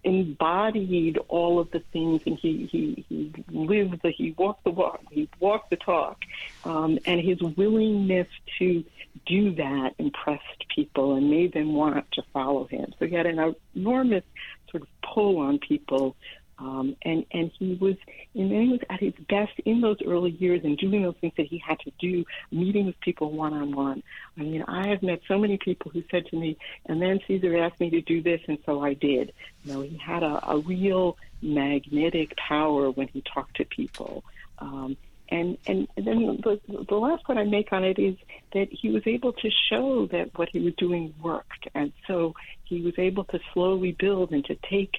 embodied 0.05 1.17
all 1.27 1.59
of 1.59 1.71
the 1.71 1.79
things 1.91 2.21
and 2.25 2.37
he, 2.37 2.67
he, 2.67 3.05
he 3.09 3.33
lived 3.49 4.01
the, 4.03 4.11
he 4.11 4.33
walked 4.37 4.63
the 4.63 4.69
walk, 4.69 5.01
he 5.11 5.27
walked 5.39 5.71
the 5.71 5.75
talk. 5.75 6.23
Um, 6.63 6.99
and 7.05 7.19
his 7.19 7.41
willingness 7.41 8.27
to 8.59 8.83
do 9.25 9.55
that 9.55 9.95
impressed 9.97 10.65
people 10.73 11.15
and 11.15 11.29
made 11.29 11.53
them 11.53 11.73
want 11.73 12.09
to 12.13 12.23
follow 12.31 12.65
him. 12.65 12.93
So 12.99 13.07
he 13.07 13.15
had 13.15 13.25
an 13.25 13.55
enormous 13.75 14.23
sort 14.69 14.83
of 14.83 14.89
pull 15.01 15.39
on 15.39 15.57
people. 15.59 16.15
Um, 16.57 16.95
and, 17.01 17.25
and 17.31 17.51
he 17.59 17.75
was 17.75 17.95
in 18.33 18.49
many 18.49 18.69
ways 18.69 18.81
at 18.89 19.01
his 19.01 19.13
best 19.29 19.51
in 19.65 19.81
those 19.81 19.97
early 20.05 20.31
years 20.31 20.61
and 20.63 20.77
doing 20.77 21.03
those 21.03 21.15
things 21.19 21.33
that 21.37 21.47
he 21.47 21.57
had 21.57 21.79
to 21.81 21.91
do, 21.99 22.25
meeting 22.51 22.85
with 22.85 22.99
people 23.01 23.31
one 23.31 23.53
on 23.53 23.75
one. 23.75 24.03
I 24.37 24.41
mean, 24.41 24.63
I 24.67 24.87
have 24.87 25.03
met 25.03 25.21
so 25.27 25.37
many 25.37 25.57
people 25.57 25.91
who 25.91 26.03
said 26.09 26.27
to 26.27 26.37
me, 26.37 26.57
and 26.85 27.01
then 27.01 27.19
Cesar 27.27 27.57
asked 27.57 27.79
me 27.79 27.89
to 27.89 28.01
do 28.01 28.21
this, 28.21 28.41
and 28.47 28.57
so 28.65 28.81
I 28.81 28.93
did. 28.93 29.33
You 29.63 29.73
know, 29.73 29.81
he 29.81 29.97
had 29.97 30.23
a, 30.23 30.49
a 30.49 30.57
real 30.59 31.17
magnetic 31.41 32.37
power 32.37 32.89
when 32.89 33.09
he 33.09 33.21
talked 33.21 33.57
to 33.57 33.65
people. 33.65 34.23
Um, 34.59 34.95
and 35.29 35.57
and 35.65 35.87
then 35.97 36.39
the, 36.43 36.59
the 36.87 36.95
last 36.95 37.23
point 37.23 37.39
I 37.39 37.43
make 37.45 37.73
on 37.73 37.83
it 37.83 37.97
is 37.97 38.15
that 38.53 38.67
he 38.71 38.91
was 38.91 39.03
able 39.07 39.33
to 39.33 39.49
show 39.69 40.05
that 40.07 40.37
what 40.37 40.49
he 40.49 40.59
was 40.59 40.75
doing 40.75 41.13
worked, 41.21 41.67
and 41.73 41.91
so 42.07 42.35
he 42.63 42.81
was 42.81 42.93
able 42.97 43.23
to 43.25 43.39
slowly 43.53 43.91
build 43.91 44.31
and 44.31 44.45
to 44.45 44.55
take 44.69 44.93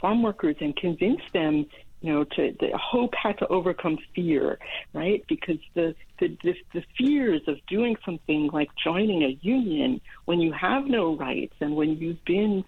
farm 0.00 0.22
workers 0.22 0.56
and 0.60 0.76
convince 0.76 1.20
them 1.32 1.66
you 2.00 2.12
know 2.12 2.24
to 2.24 2.56
the 2.60 2.70
hope 2.76 3.14
had 3.14 3.36
to 3.38 3.46
overcome 3.48 3.98
fear 4.14 4.58
right 4.94 5.24
because 5.28 5.58
the, 5.74 5.94
the 6.18 6.36
the 6.42 6.54
the 6.72 6.82
fears 6.96 7.42
of 7.46 7.56
doing 7.66 7.96
something 8.04 8.48
like 8.52 8.70
joining 8.82 9.22
a 9.22 9.38
union 9.42 10.00
when 10.24 10.40
you 10.40 10.52
have 10.52 10.86
no 10.86 11.16
rights 11.16 11.54
and 11.60 11.76
when 11.76 11.96
you've 11.98 12.24
been 12.24 12.64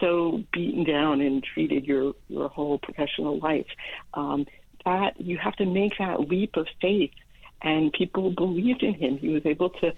so 0.00 0.42
beaten 0.52 0.84
down 0.84 1.20
and 1.20 1.44
treated 1.44 1.86
your 1.86 2.14
your 2.28 2.48
whole 2.48 2.78
professional 2.78 3.38
life 3.38 3.66
um, 4.14 4.46
that 4.84 5.20
you 5.20 5.38
have 5.38 5.54
to 5.56 5.64
make 5.64 5.96
that 5.98 6.20
leap 6.20 6.56
of 6.56 6.66
faith. 6.80 7.12
And 7.62 7.92
people 7.92 8.30
believed 8.30 8.82
in 8.82 8.94
him. 8.94 9.18
He 9.18 9.28
was 9.28 9.46
able 9.46 9.70
to 9.70 9.92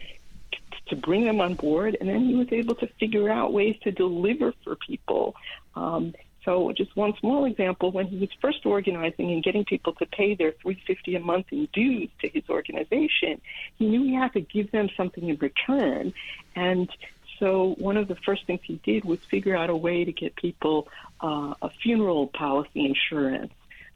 to 0.89 0.97
bring 0.97 1.25
them 1.25 1.41
on 1.41 1.55
board, 1.55 1.97
and 1.99 2.11
then 2.11 2.27
he 2.27 2.35
was 2.35 2.49
able 2.53 2.75
to 2.75 2.87
figure 3.01 3.31
out 3.31 3.55
ways 3.55 3.75
to 3.85 3.91
deliver 3.91 4.53
for 4.63 4.77
people. 4.77 5.35
Um, 5.75 6.15
so, 6.45 6.73
just 6.73 6.95
one 6.97 7.15
small 7.21 7.45
example: 7.45 7.91
when 7.91 8.07
he 8.07 8.19
was 8.19 8.29
first 8.41 8.67
organizing 8.67 9.33
and 9.33 9.43
getting 9.43 9.65
people 9.65 9.93
to 9.95 10.07
pay 10.07 10.35
their 10.35 10.53
three 10.53 10.83
fifty 10.87 11.15
a 11.17 11.21
month 11.21 11.47
in 11.51 11.69
dues 11.73 12.11
to 12.21 12.29
his 12.29 12.43
organization, 12.49 13.41
he 13.79 13.87
knew 13.87 14.03
he 14.03 14.15
had 14.15 14.33
to 14.35 14.41
give 14.41 14.71
them 14.71 14.89
something 14.97 15.29
in 15.29 15.37
return, 15.37 16.13
and 16.55 16.91
so 17.39 17.75
one 17.79 17.97
of 17.97 18.09
the 18.09 18.17
first 18.17 18.47
things 18.47 18.61
he 18.63 18.81
did 18.85 19.05
was 19.05 19.19
figure 19.31 19.57
out 19.57 19.71
a 19.71 19.77
way 19.77 20.05
to 20.05 20.13
get 20.13 20.37
people 20.37 20.89
uh, 21.21 21.55
a 21.63 21.71
funeral 21.83 22.29
policy 22.29 22.87
insurance 22.87 23.53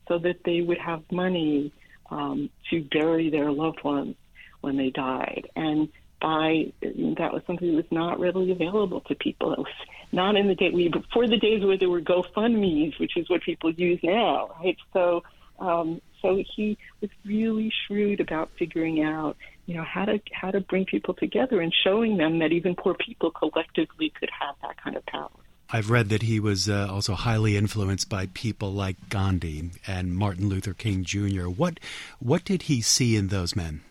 so 0.09 0.19
that 0.19 0.43
they 0.45 0.61
would 0.61 0.79
have 0.79 1.03
money 1.13 1.73
um, 2.11 2.51
to 2.71 2.83
bury 2.83 3.31
their 3.31 3.51
loved 3.51 3.83
ones 3.85 4.17
when 4.61 4.77
they 4.77 4.91
died. 4.91 5.49
And 5.55 5.89
by 6.21 6.73
that 6.83 7.33
was 7.33 7.43
something 7.47 7.69
that 7.69 7.77
was 7.77 7.93
not 7.93 8.19
readily 8.19 8.51
available 8.51 9.01
to 9.03 9.15
people. 9.15 9.53
It 9.53 9.59
was 9.59 9.67
not 10.13 10.37
in 10.37 10.49
the 10.49 10.55
day 10.55 10.71
we 10.71 10.89
before 10.89 11.27
the 11.27 11.37
days 11.37 11.65
where 11.65 11.79
there 11.79 11.89
were 11.89 12.01
GoFundmes, 12.01 12.99
which 12.99 13.17
is 13.17 13.29
what 13.29 13.43
people 13.43 13.71
use 13.73 14.01
now, 14.03 14.51
right? 14.61 14.77
So, 14.93 15.23
um, 15.59 16.01
so 16.23 16.43
he 16.57 16.79
was 17.01 17.11
really 17.25 17.73
shrewd 17.87 18.21
about 18.21 18.51
figuring 18.59 19.03
out, 19.03 19.37
you 19.67 19.75
know, 19.75 19.85
how 19.85 20.05
to 20.05 20.21
how 20.33 20.51
to 20.51 20.61
bring 20.61 20.85
people 20.85 21.15
together 21.15 21.61
and 21.61 21.75
showing 21.85 22.17
them 22.17 22.39
that 22.41 22.53
even 22.53 22.75
poor 22.75 22.95
people 22.95 23.31
collectively 23.31 24.13
could 24.19 24.31
have 24.39 24.57
that 24.63 24.83
kind 24.83 24.97
of 24.97 25.05
power. 25.07 25.31
I've 25.71 25.91
read 25.91 26.09
that 26.09 26.23
he 26.23 26.41
was 26.41 26.69
uh, 26.69 26.89
also 26.91 27.15
highly 27.15 27.55
influenced 27.57 28.09
by 28.09 28.29
people 28.33 28.73
like 28.73 29.11
Gandhi 29.11 29.71
and 29.87 30.17
Martin 30.17 30.49
Luther 30.49 30.73
King 30.73 31.05
Jr. 31.05 31.49
What 31.49 31.79
what 32.19 32.45
did 32.45 32.63
he 32.63 32.81
see 32.81 33.17
in 33.17 33.29
those 33.29 33.55
men? 33.55 33.83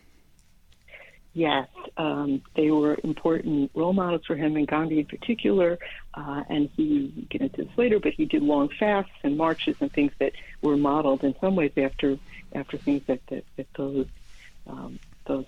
Yes, 1.38 1.68
um, 1.96 2.42
they 2.56 2.72
were 2.72 2.98
important 3.04 3.70
role 3.72 3.92
models 3.92 4.22
for 4.26 4.34
him, 4.34 4.56
and 4.56 4.66
Gandhi 4.66 4.98
in 4.98 5.06
particular. 5.06 5.78
Uh, 6.12 6.42
and 6.48 6.68
he 6.76 7.28
get 7.30 7.42
into 7.42 7.62
this 7.62 7.78
later, 7.78 8.00
but 8.00 8.12
he 8.12 8.24
did 8.24 8.42
long 8.42 8.70
fasts 8.70 9.12
and 9.22 9.36
marches 9.36 9.76
and 9.78 9.92
things 9.92 10.10
that 10.18 10.32
were 10.62 10.76
modeled 10.76 11.22
in 11.22 11.36
some 11.40 11.54
ways 11.54 11.70
after 11.76 12.18
after 12.56 12.76
things 12.76 13.04
that 13.06 13.20
that, 13.28 13.44
that 13.54 13.68
those 13.76 14.08
um, 14.66 14.98
those 15.26 15.46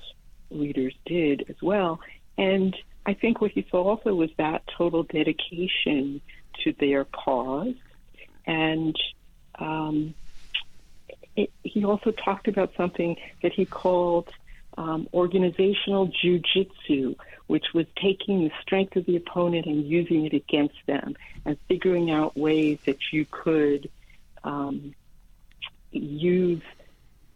leaders 0.53 0.95
did 1.07 1.47
as 1.49 1.61
well. 1.61 1.99
And 2.39 2.77
I 3.05 3.15
think 3.15 3.41
what 3.41 3.51
he 3.51 3.67
saw 3.69 3.83
also 3.83 4.15
was 4.15 4.31
that 4.39 4.63
total 4.69 5.03
dedication 5.03 6.21
to 6.63 6.73
their 6.79 7.05
cause, 7.05 7.75
and 8.47 8.97
um, 9.59 10.15
it, 11.35 11.51
he 11.65 11.85
also 11.85 12.13
talked 12.13 12.47
about 12.47 12.75
something 12.77 13.17
that 13.43 13.53
he 13.53 13.65
called 13.65 14.29
um, 14.77 15.09
organizational 15.13 16.11
jujitsu, 16.23 17.17
which 17.47 17.67
was 17.75 17.87
taking 18.01 18.45
the 18.45 18.53
strength 18.63 18.97
of 18.97 19.07
the 19.07 19.17
opponent 19.17 19.67
and 19.67 19.85
using 19.85 20.25
it 20.25 20.33
against 20.33 20.77
them, 20.87 21.17
and 21.45 21.59
figuring 21.69 22.11
out 22.11 22.37
ways 22.37 22.79
that 22.87 22.99
you 23.13 23.27
could 23.31 23.91
um, 24.45 24.95
use 25.91 26.63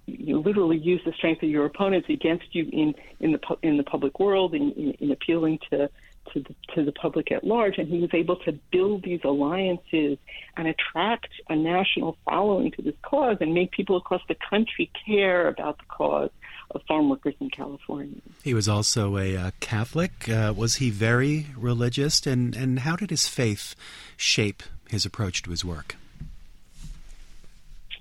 you 0.07 0.39
literally 0.39 0.77
use 0.77 1.01
the 1.07 1.13
strength 1.13 1.43
of 1.43 1.49
your 1.49 1.65
opponents 1.65 2.09
against 2.11 2.55
you 2.55 2.69
in 2.71 2.95
in 3.21 3.33
the 3.33 3.41
in 3.63 3.77
the 3.77 3.83
public 3.83 4.21
world 4.21 4.55
in, 4.55 4.71
in, 4.73 4.91
in 5.01 5.11
appealing 5.11 5.59
to 5.71 5.89
to 6.33 6.41
the, 6.41 6.55
to 6.75 6.85
the 6.85 6.93
public 6.93 7.31
at 7.31 7.45
large, 7.45 7.77
and 7.77 7.89
he 7.89 8.01
was 8.01 8.11
able 8.15 8.37
to 8.37 8.53
build 8.73 9.03
these 9.03 9.21
alliances 9.25 10.19
and 10.57 10.67
attract 10.67 11.29
a 11.49 11.57
national 11.57 12.17
following 12.25 12.71
to 12.73 12.83
this 12.83 12.95
cause 13.03 13.37
and 13.41 13.53
make 13.53 13.71
people 13.73 13.97
across 13.97 14.23
the 14.29 14.37
country 14.49 14.91
care 15.07 15.49
about 15.49 15.79
the 15.79 15.85
cause 15.89 16.31
of 16.71 16.83
farm 16.89 17.09
workers 17.09 17.35
in 17.41 17.51
California. 17.51 18.21
He 18.43 18.55
was 18.55 18.69
also 18.69 19.17
a 19.19 19.37
uh, 19.37 19.51
Catholic. 19.61 20.29
Uh, 20.29 20.53
was 20.57 20.77
he 20.77 20.91
very 20.91 21.47
religious, 21.57 22.27
and 22.27 22.55
and 22.57 22.81
how 22.81 22.97
did 22.97 23.11
his 23.11 23.27
faith 23.27 23.75
shape 24.17 24.63
his 24.89 25.05
approach 25.05 25.43
to 25.43 25.51
his 25.51 25.65
work? 25.65 25.97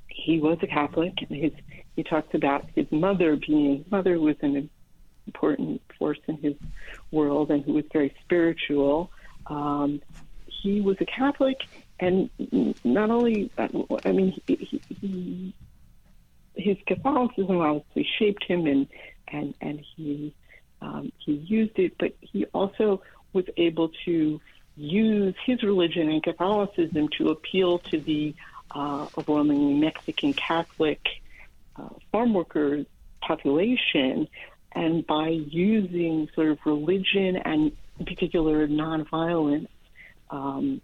He 0.08 0.40
was 0.40 0.58
a 0.62 0.68
Catholic, 0.68 1.14
and 1.30 1.38
his 1.38 1.52
he 1.96 2.04
talks 2.04 2.34
about 2.34 2.66
his 2.76 2.92
mother 2.92 3.36
being 3.36 3.86
mother 3.92 4.20
was 4.20 4.36
an 4.42 4.70
important 5.28 5.82
force 5.98 6.20
in 6.28 6.38
his 6.38 6.56
world 7.12 7.52
and 7.52 7.64
who 7.64 7.74
was 7.74 7.86
very 7.92 8.14
spiritual. 8.24 9.12
Um, 9.48 10.02
he 10.46 10.82
was 10.82 10.98
a 11.02 11.06
Catholic, 11.06 11.62
and 12.00 12.30
not 12.84 13.10
only 13.10 13.52
I 13.58 14.12
mean 14.12 14.40
he, 14.48 14.56
he, 14.56 14.82
he, 15.02 15.54
his 16.56 16.78
Catholicism 16.86 17.60
obviously 17.60 18.08
shaped 18.18 18.44
him, 18.44 18.66
and 18.66 18.88
and 19.28 19.54
and 19.62 19.80
he 19.96 20.34
um, 20.82 21.12
he 21.18 21.34
used 21.34 21.78
it, 21.80 21.94
but 21.98 22.14
he 22.22 22.46
also 22.54 23.02
was 23.34 23.46
able 23.58 23.90
to 24.06 24.40
use 24.76 25.36
his 25.46 25.64
religion 25.64 26.10
and 26.10 26.22
Catholicism 26.22 27.10
to 27.18 27.30
appeal 27.30 27.80
to 27.80 28.00
the 28.00 28.36
uh, 28.72 29.08
overwhelmingly 29.18 29.76
Mexican 29.76 30.34
Catholic 30.34 31.00
uh, 31.76 31.90
farm 32.12 32.34
worker 32.34 32.86
population, 33.22 34.28
and 34.74 35.06
by 35.06 35.30
using 35.30 36.28
sort 36.36 36.50
of 36.50 36.60
religion 36.66 37.38
and 37.38 37.72
in 38.00 38.06
particular 38.06 38.68
nonviolence 38.68 39.68
um, 40.30 40.82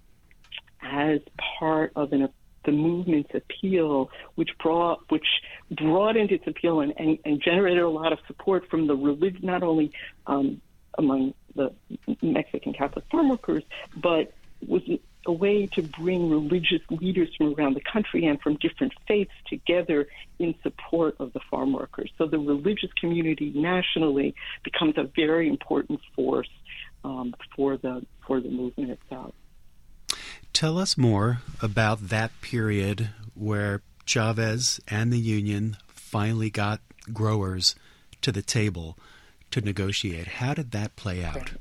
as 0.81 1.19
part 1.59 1.91
of 1.95 2.13
an, 2.13 2.29
the 2.69 2.75
movement's 2.75 3.33
appeal, 3.33 4.09
which 4.35 4.51
brought 4.61 4.99
which 5.09 5.27
broadened 5.71 6.31
its 6.31 6.45
appeal 6.47 6.81
and, 6.81 6.93
and, 6.97 7.17
and 7.25 7.41
generated 7.41 7.83
a 7.83 7.89
lot 7.89 8.13
of 8.13 8.19
support 8.27 8.69
from 8.69 8.87
the 8.87 8.95
religion, 8.95 9.39
not 9.43 9.63
only 9.63 9.91
um, 10.27 10.61
among 10.97 11.33
the 11.55 11.73
Mexican 12.21 12.73
Catholic 12.73 13.05
farm 13.11 13.29
workers, 13.29 13.63
but 13.95 14.33
was 14.67 14.83
a 15.25 15.31
way 15.31 15.65
to 15.67 15.81
bring 15.81 16.29
religious 16.29 16.81
leaders 16.89 17.29
from 17.37 17.53
around 17.55 17.73
the 17.75 17.81
country 17.81 18.25
and 18.25 18.39
from 18.41 18.55
different 18.57 18.93
faiths 19.07 19.31
together 19.47 20.07
in 20.37 20.53
support 20.63 21.15
of 21.19 21.33
the 21.33 21.39
farm 21.49 21.73
workers. 21.73 22.11
So 22.17 22.27
the 22.27 22.39
religious 22.39 22.91
community 22.99 23.51
nationally 23.55 24.35
becomes 24.63 24.95
a 24.97 25.03
very 25.15 25.47
important 25.47 25.99
force 26.15 26.49
um, 27.03 27.33
for 27.55 27.77
the 27.77 28.05
for 28.25 28.39
the 28.41 28.49
movement 28.49 28.91
itself. 28.91 29.33
Tell 30.59 30.77
us 30.77 30.97
more 30.97 31.37
about 31.61 32.09
that 32.09 32.31
period 32.41 33.11
where 33.33 33.81
Chavez 34.05 34.81
and 34.89 35.09
the 35.09 35.17
union 35.17 35.77
finally 35.87 36.49
got 36.49 36.81
growers 37.13 37.75
to 38.19 38.33
the 38.33 38.41
table 38.41 38.97
to 39.51 39.61
negotiate. 39.61 40.27
How 40.27 40.53
did 40.53 40.71
that 40.71 40.97
play 40.97 41.23
out? 41.23 41.53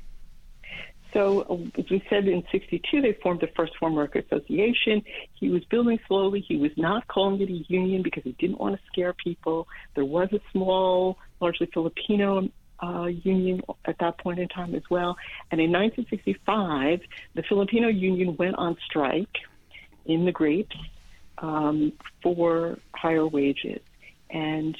So, 1.13 1.69
as 1.77 1.89
we 1.89 2.03
said 2.09 2.27
in 2.27 2.43
62, 2.51 2.99
they 2.99 3.13
formed 3.23 3.39
the 3.39 3.47
first 3.55 3.71
Farm 3.79 3.95
Worker 3.95 4.19
Association. 4.19 5.01
He 5.33 5.47
was 5.47 5.63
building 5.63 5.97
slowly. 6.05 6.41
He 6.41 6.57
was 6.57 6.71
not 6.75 7.07
calling 7.07 7.39
it 7.39 7.47
a 7.47 7.71
union 7.71 8.03
because 8.03 8.23
he 8.23 8.33
didn't 8.33 8.59
want 8.59 8.75
to 8.75 8.81
scare 8.91 9.13
people. 9.13 9.65
There 9.95 10.03
was 10.03 10.27
a 10.33 10.41
small, 10.51 11.17
largely 11.39 11.69
Filipino 11.73 12.49
uh, 12.81 13.05
union 13.05 13.61
at 13.85 13.97
that 13.99 14.17
point 14.17 14.39
in 14.39 14.47
time 14.47 14.75
as 14.75 14.83
well. 14.89 15.17
And 15.51 15.59
in 15.59 15.71
1965, 15.71 17.01
the 17.35 17.43
Filipino 17.43 17.87
union 17.87 18.35
went 18.37 18.55
on 18.55 18.77
strike 18.85 19.37
in 20.05 20.25
the 20.25 20.31
grapes 20.31 20.75
um, 21.37 21.93
for 22.21 22.77
higher 22.93 23.27
wages. 23.27 23.81
And 24.29 24.77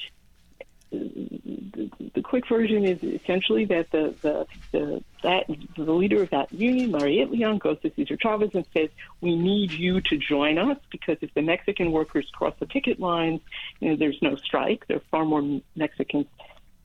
the, 0.90 1.90
the, 2.14 2.22
quick 2.22 2.48
version 2.48 2.84
is 2.84 3.02
essentially 3.02 3.64
that 3.66 3.90
the, 3.92 4.14
the, 4.22 4.46
the, 4.72 5.04
that, 5.22 5.44
the 5.76 5.92
leader 5.92 6.22
of 6.22 6.30
that 6.30 6.52
union, 6.52 6.90
Larry 6.90 7.16
Itliong, 7.18 7.60
goes 7.60 7.80
to 7.82 7.92
Cesar 7.94 8.16
Chavez 8.16 8.50
and 8.54 8.66
says, 8.74 8.88
we 9.20 9.36
need 9.36 9.70
you 9.70 10.00
to 10.00 10.16
join 10.16 10.58
us 10.58 10.78
because 10.90 11.16
if 11.20 11.32
the 11.34 11.42
Mexican 11.42 11.92
workers 11.92 12.28
cross 12.32 12.54
the 12.58 12.66
picket 12.66 12.98
lines, 12.98 13.40
you 13.78 13.90
know, 13.90 13.96
there's 13.96 14.20
no 14.20 14.34
strike. 14.36 14.86
There 14.88 14.96
are 14.96 15.02
far 15.10 15.24
more 15.24 15.60
Mexicans 15.76 16.26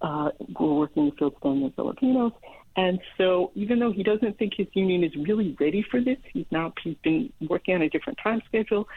uh, 0.02 0.32
who 0.58 0.72
are 0.72 0.80
working 0.80 1.04
in 1.04 1.10
the 1.10 1.16
fields 1.16 1.36
than 1.42 1.64
the 1.64 1.72
Filipinos. 1.72 2.34
And 2.78 3.00
so, 3.18 3.52
even 3.56 3.80
though 3.80 3.92
he 3.92 4.04
doesn't 4.04 4.38
think 4.38 4.54
his 4.56 4.68
union 4.74 5.04
is 5.04 5.16
really 5.16 5.56
ready 5.60 5.82
for 5.82 6.02
this, 6.02 6.18
he's 6.34 6.46
now 6.52 6.74
he's 6.84 6.98
been 7.04 7.32
working 7.48 7.76
on 7.76 7.82
a 7.82 7.90
different 7.90 8.20
time 8.22 8.42
schedule. 8.48 8.90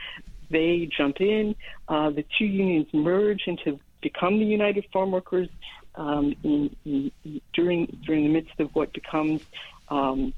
They 0.50 0.88
jump 0.96 1.20
in. 1.20 1.54
Uh, 1.86 2.10
the 2.10 2.24
two 2.38 2.46
unions 2.46 2.88
merge 2.92 3.42
into 3.46 3.78
become 4.00 4.38
the 4.38 4.44
United 4.44 4.86
Farm 4.92 5.12
Workers 5.12 5.48
um, 5.94 6.34
in, 6.42 6.74
in, 6.84 7.40
during 7.52 7.86
during 8.04 8.24
the 8.24 8.30
midst 8.30 8.58
of 8.58 8.74
what 8.74 8.92
becomes 8.92 9.42
um, 9.88 10.32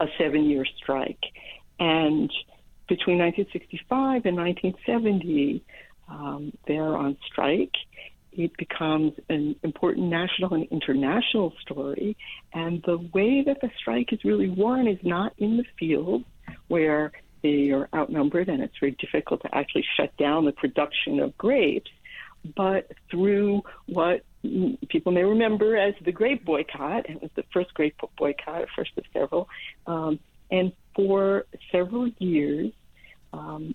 a 0.00 0.06
seven-year 0.16 0.64
strike, 0.64 1.24
and 1.78 2.32
between 2.88 3.18
1965 3.18 4.26
and 4.26 4.36
1970, 4.36 5.62
um, 6.08 6.52
they're 6.66 6.96
on 6.96 7.16
strike. 7.26 7.74
It 8.32 8.56
becomes 8.56 9.12
an 9.28 9.56
important 9.62 10.08
national 10.08 10.54
and 10.54 10.66
international 10.70 11.52
story, 11.60 12.16
and 12.52 12.82
the 12.84 12.98
way 13.12 13.42
that 13.42 13.60
the 13.60 13.70
strike 13.78 14.12
is 14.12 14.24
really 14.24 14.48
won 14.48 14.86
is 14.86 14.98
not 15.02 15.34
in 15.38 15.56
the 15.56 15.64
field 15.78 16.24
where 16.68 17.12
they 17.42 17.70
are 17.70 17.88
outnumbered 17.94 18.48
and 18.48 18.62
it's 18.62 18.78
very 18.78 18.96
difficult 19.00 19.42
to 19.42 19.52
actually 19.52 19.84
shut 19.96 20.16
down 20.16 20.44
the 20.44 20.52
production 20.52 21.18
of 21.18 21.36
grapes 21.36 21.90
but 22.56 22.90
through 23.10 23.62
what 23.86 24.24
people 24.88 25.12
may 25.12 25.22
remember 25.22 25.76
as 25.76 25.94
the 26.04 26.12
grape 26.12 26.44
boycott. 26.44 27.08
It 27.08 27.22
was 27.22 27.30
the 27.36 27.44
first 27.52 27.72
grape 27.74 27.96
boycott, 28.18 28.66
first 28.74 28.90
of 28.96 29.04
several. 29.12 29.48
Um, 29.86 30.18
and 30.50 30.72
for 30.94 31.46
several 31.70 32.08
years, 32.18 32.72
um, 33.32 33.74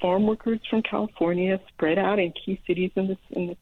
farm 0.00 0.26
workers 0.26 0.60
from 0.68 0.82
California 0.82 1.60
spread 1.68 1.98
out 1.98 2.18
in 2.18 2.32
key 2.32 2.60
cities 2.66 2.90
in 2.96 3.08
the, 3.08 3.18
in 3.30 3.46
the 3.48 3.56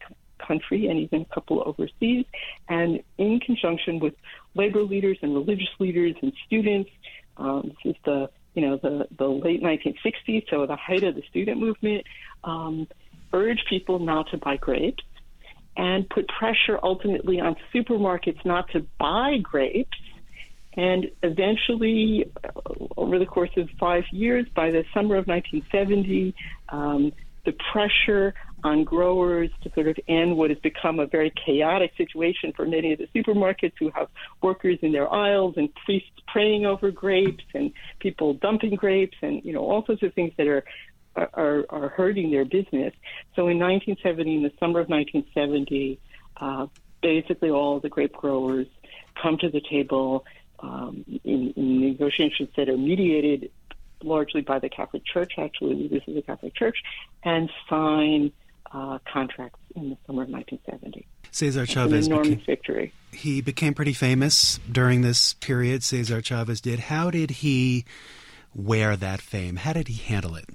country 0.45 0.87
and 0.87 0.99
even 0.99 1.21
a 1.21 1.33
couple 1.33 1.63
overseas. 1.65 2.25
And 2.69 3.01
in 3.17 3.39
conjunction 3.39 3.99
with 3.99 4.13
labor 4.55 4.83
leaders 4.83 5.17
and 5.21 5.33
religious 5.33 5.69
leaders 5.79 6.15
and 6.21 6.31
students, 6.45 6.89
um, 7.37 7.71
this 7.83 7.93
is 7.93 8.01
the 8.05 8.29
you 8.53 8.61
know 8.61 8.77
the 8.77 9.07
the 9.17 9.27
late 9.27 9.61
1960s, 9.61 10.49
so 10.49 10.65
the 10.65 10.75
height 10.75 11.03
of 11.03 11.13
the 11.13 11.21
student 11.29 11.59
movement, 11.59 12.03
um, 12.43 12.87
urged 13.31 13.63
people 13.69 13.99
not 13.99 14.29
to 14.31 14.37
buy 14.37 14.57
grapes 14.57 15.03
and 15.75 16.09
put 16.09 16.27
pressure 16.27 16.79
ultimately 16.81 17.39
on 17.39 17.55
supermarkets 17.73 18.43
not 18.43 18.67
to 18.71 18.85
buy 18.99 19.37
grapes. 19.41 19.97
And 20.77 21.09
eventually, 21.23 22.31
uh, 22.43 22.49
over 22.95 23.17
the 23.19 23.25
course 23.25 23.49
of 23.57 23.67
five 23.79 24.03
years, 24.11 24.45
by 24.55 24.69
the 24.69 24.85
summer 24.93 25.15
of 25.15 25.27
1970, 25.27 26.35
um, 26.69 27.11
the 27.45 27.53
pressure 27.71 28.35
on 28.63 28.83
growers 28.83 29.49
to 29.63 29.71
sort 29.73 29.87
of 29.87 29.97
end 30.07 30.35
what 30.35 30.49
has 30.49 30.59
become 30.59 30.99
a 30.99 31.07
very 31.07 31.31
chaotic 31.45 31.91
situation 31.97 32.53
for 32.55 32.65
many 32.65 32.93
of 32.93 32.99
the 32.99 33.07
supermarkets 33.15 33.73
who 33.79 33.89
have 33.91 34.07
workers 34.41 34.77
in 34.81 34.91
their 34.91 35.11
aisles 35.11 35.53
and 35.57 35.69
priests 35.85 36.09
praying 36.27 36.65
over 36.65 36.91
grapes 36.91 37.43
and 37.53 37.71
people 37.99 38.33
dumping 38.33 38.75
grapes 38.75 39.17
and 39.21 39.43
you 39.45 39.53
know 39.53 39.61
all 39.61 39.85
sorts 39.85 40.03
of 40.03 40.13
things 40.13 40.33
that 40.37 40.47
are 40.47 40.63
are, 41.33 41.65
are 41.69 41.89
hurting 41.89 42.31
their 42.31 42.45
business. 42.45 42.93
So 43.35 43.47
in 43.47 43.57
1970, 43.57 44.35
in 44.35 44.43
the 44.43 44.51
summer 44.59 44.79
of 44.79 44.87
1970, 44.87 45.99
uh, 46.39 46.67
basically 47.01 47.49
all 47.49 47.79
the 47.79 47.89
grape 47.89 48.13
growers 48.13 48.67
come 49.19 49.37
to 49.39 49.49
the 49.49 49.61
table 49.61 50.25
um, 50.59 51.03
in, 51.23 51.53
in 51.55 51.81
negotiations 51.81 52.49
that 52.55 52.69
are 52.69 52.77
mediated 52.77 53.51
largely 54.03 54.41
by 54.41 54.59
the 54.59 54.69
Catholic 54.69 55.03
Church, 55.05 55.33
actually, 55.37 55.87
this 55.87 56.03
is 56.07 56.15
the 56.15 56.21
Catholic 56.21 56.55
Church, 56.55 56.77
and 57.23 57.49
sign 57.69 58.31
uh, 58.71 58.99
contracts 59.11 59.59
in 59.75 59.89
the 59.91 59.97
summer 60.05 60.23
of 60.23 60.29
1970. 60.29 61.07
Cesar 61.31 61.65
Chavez 61.65 62.07
an 62.07 62.13
enormous 62.13 62.29
became, 62.29 62.45
victory. 62.45 62.93
He 63.11 63.41
became 63.41 63.73
pretty 63.73 63.93
famous 63.93 64.59
during 64.71 65.01
this 65.01 65.33
period. 65.35 65.83
Cesar 65.83 66.21
Chavez 66.21 66.61
did. 66.61 66.79
How 66.79 67.11
did 67.11 67.31
he 67.31 67.85
wear 68.55 68.95
that 68.95 69.21
fame? 69.21 69.57
How 69.57 69.73
did 69.73 69.87
he 69.87 70.01
handle 70.03 70.35
it? 70.35 70.45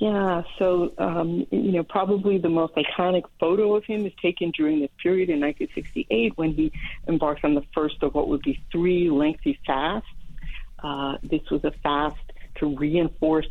Yeah, 0.00 0.44
so 0.58 0.94
um, 0.96 1.46
you 1.50 1.72
know, 1.72 1.82
probably 1.82 2.38
the 2.38 2.48
most 2.48 2.74
iconic 2.74 3.24
photo 3.38 3.76
of 3.76 3.84
him 3.84 4.06
is 4.06 4.14
taken 4.22 4.50
during 4.50 4.80
this 4.80 4.88
period 5.02 5.28
in 5.28 5.40
1968 5.40 6.38
when 6.38 6.54
he 6.54 6.72
embarked 7.06 7.44
on 7.44 7.54
the 7.54 7.62
first 7.74 8.02
of 8.02 8.14
what 8.14 8.26
would 8.28 8.40
be 8.40 8.64
three 8.72 9.10
lengthy 9.10 9.60
fasts. 9.66 10.08
Uh, 10.82 11.18
this 11.22 11.42
was 11.50 11.62
a 11.64 11.70
fast 11.82 12.16
to 12.54 12.74
reinforce 12.78 13.46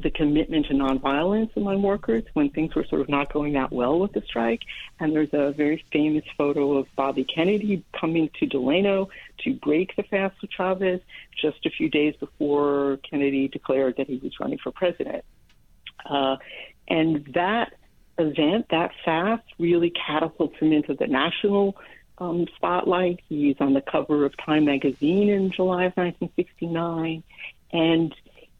the 0.00 0.10
commitment 0.10 0.66
to 0.66 0.74
nonviolence 0.74 1.56
among 1.56 1.80
workers 1.80 2.22
when 2.34 2.50
things 2.50 2.74
were 2.74 2.84
sort 2.84 3.00
of 3.00 3.08
not 3.08 3.32
going 3.32 3.54
that 3.54 3.72
well 3.72 3.98
with 3.98 4.12
the 4.12 4.20
strike. 4.20 4.60
And 5.00 5.14
there's 5.14 5.32
a 5.32 5.52
very 5.52 5.82
famous 5.90 6.24
photo 6.36 6.76
of 6.76 6.86
Bobby 6.96 7.24
Kennedy 7.24 7.82
coming 7.98 8.28
to 8.40 8.46
Delano 8.46 9.08
to 9.38 9.54
break 9.54 9.96
the 9.96 10.02
fast 10.02 10.36
with 10.42 10.50
Chavez 10.50 11.00
just 11.40 11.64
a 11.64 11.70
few 11.70 11.88
days 11.88 12.14
before 12.20 12.98
Kennedy 13.08 13.48
declared 13.48 13.96
that 13.96 14.06
he 14.06 14.18
was 14.18 14.38
running 14.38 14.58
for 14.58 14.70
president. 14.70 15.24
Uh, 16.04 16.36
and 16.88 17.24
that 17.34 17.74
event, 18.18 18.66
that 18.70 18.92
fast, 19.04 19.44
really 19.58 19.90
catapults 19.90 20.56
him 20.58 20.72
into 20.72 20.94
the 20.94 21.06
national 21.06 21.76
um, 22.18 22.46
spotlight. 22.56 23.20
He's 23.28 23.56
on 23.60 23.74
the 23.74 23.80
cover 23.80 24.24
of 24.24 24.36
Time 24.36 24.64
magazine 24.64 25.28
in 25.28 25.50
July 25.50 25.84
of 25.84 25.96
1969. 25.96 27.22
And, 27.72 28.14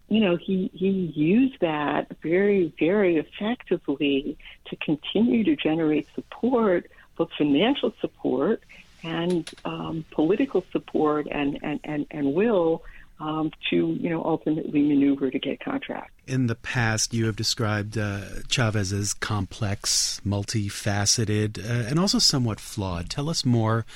you 0.08 0.20
know, 0.20 0.36
he, 0.36 0.70
he 0.72 1.12
used 1.14 1.60
that 1.60 2.16
very, 2.22 2.72
very 2.78 3.16
effectively 3.16 4.38
to 4.66 4.76
continue 4.76 5.44
to 5.44 5.56
generate 5.56 6.06
support, 6.14 6.90
both 7.16 7.30
financial 7.36 7.92
support 8.00 8.62
and 9.02 9.48
um, 9.64 10.04
political 10.10 10.64
support 10.72 11.28
and, 11.30 11.58
and, 11.62 11.80
and, 11.84 12.06
and 12.10 12.34
will 12.34 12.82
um, 13.20 13.50
to 13.70 13.96
you 14.00 14.10
know 14.10 14.22
ultimately 14.24 14.82
maneuver 14.82 15.30
to 15.30 15.38
get 15.38 15.60
contracts. 15.60 16.12
In 16.26 16.46
the 16.46 16.54
past, 16.54 17.14
you 17.14 17.26
have 17.26 17.36
described 17.36 17.96
uh, 17.96 18.20
Chavez 18.48 18.92
as 18.92 19.14
complex, 19.14 20.20
multifaceted, 20.26 21.58
uh, 21.58 21.88
and 21.88 21.98
also 21.98 22.18
somewhat 22.18 22.60
flawed. 22.60 23.10
Tell 23.10 23.28
us 23.28 23.44
more 23.44 23.86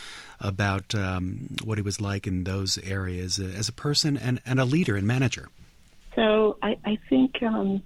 about 0.40 0.94
um, 0.94 1.48
what 1.62 1.78
he 1.78 1.82
was 1.82 2.00
like 2.00 2.26
in 2.26 2.44
those 2.44 2.78
areas 2.78 3.38
uh, 3.38 3.44
as 3.44 3.68
a 3.68 3.72
person 3.72 4.16
and, 4.16 4.40
and 4.44 4.58
a 4.58 4.64
leader 4.64 4.96
and 4.96 5.06
manager. 5.06 5.48
So 6.16 6.56
I, 6.62 6.76
I 6.84 6.98
think 7.08 7.42
um, 7.42 7.82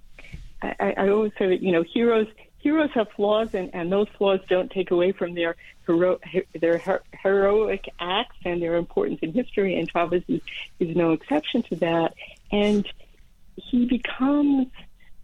I, 0.61 0.93
I 0.97 1.09
always 1.09 1.31
say 1.37 1.47
that 1.49 1.61
you 1.61 1.71
know 1.71 1.83
heroes 1.83 2.27
heroes 2.59 2.89
have 2.93 3.09
flaws, 3.15 3.53
and, 3.53 3.69
and 3.73 3.91
those 3.91 4.07
flaws 4.17 4.39
don't 4.49 4.71
take 4.71 4.91
away 4.91 5.11
from 5.11 5.33
their 5.35 5.55
hero, 5.85 6.19
their 6.59 6.77
her, 6.79 7.01
heroic 7.23 7.89
acts 7.99 8.35
and 8.45 8.61
their 8.61 8.75
importance 8.75 9.19
in 9.21 9.33
history. 9.33 9.79
And 9.79 9.89
Chavez 9.89 10.23
is, 10.27 10.41
is 10.79 10.95
no 10.95 11.11
exception 11.13 11.63
to 11.63 11.75
that. 11.77 12.13
And 12.51 12.87
he 13.55 13.85
becomes, 13.85 14.67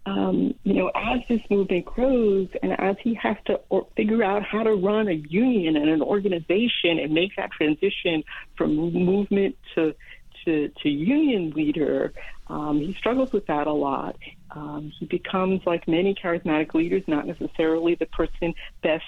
um, 0.06 0.56
you 0.63 0.74
know, 0.76 0.91
as 0.93 1.22
this 1.28 1.41
movement 1.50 1.86
grows, 1.86 2.50
and 2.62 2.80
as 2.80 2.98
he 3.02 3.13
has 3.15 3.38
to 3.46 3.60
or, 3.69 3.88
figure 3.96 4.24
out 4.24 4.43
how 4.43 4.63
to 4.63 4.74
run 4.74 5.08
a 5.08 5.13
union 5.13 5.76
and 5.76 5.89
an 5.89 6.02
organization 6.02 7.00
and 7.00 7.13
make 7.13 7.36
that 7.36 7.52
transition 7.52 8.24
from 8.56 8.76
movement 8.76 9.58
to 9.76 9.96
to, 10.46 10.69
to 10.82 10.89
union 10.89 11.52
leader, 11.52 12.12
um, 12.48 12.80
he 12.80 12.93
struggles 12.93 13.32
with 13.32 13.46
that 13.48 13.67
a 13.67 13.72
lot. 13.72 14.17
Um, 14.56 14.92
he 15.00 15.06
becomes, 15.06 15.62
like 15.66 15.88
many 15.88 16.16
charismatic 16.16 16.74
leaders, 16.74 17.04
not 17.08 17.26
necessarily 17.26 17.96
the 17.96 18.06
person 18.08 18.54
best 18.82 19.04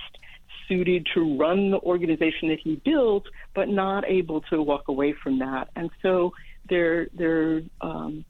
suited 0.67 1.07
to 1.13 1.37
run 1.37 1.71
the 1.71 1.79
organization 1.79 2.49
that 2.49 2.59
he 2.63 2.81
built, 2.83 3.25
but 3.53 3.69
not 3.69 4.03
able 4.07 4.41
to 4.41 4.61
walk 4.61 4.87
away 4.87 5.13
from 5.23 5.39
that. 5.39 5.69
And 5.75 5.89
so 6.01 6.33
they're, 6.69 7.07
they're, 7.13 7.61
um, 7.81 8.25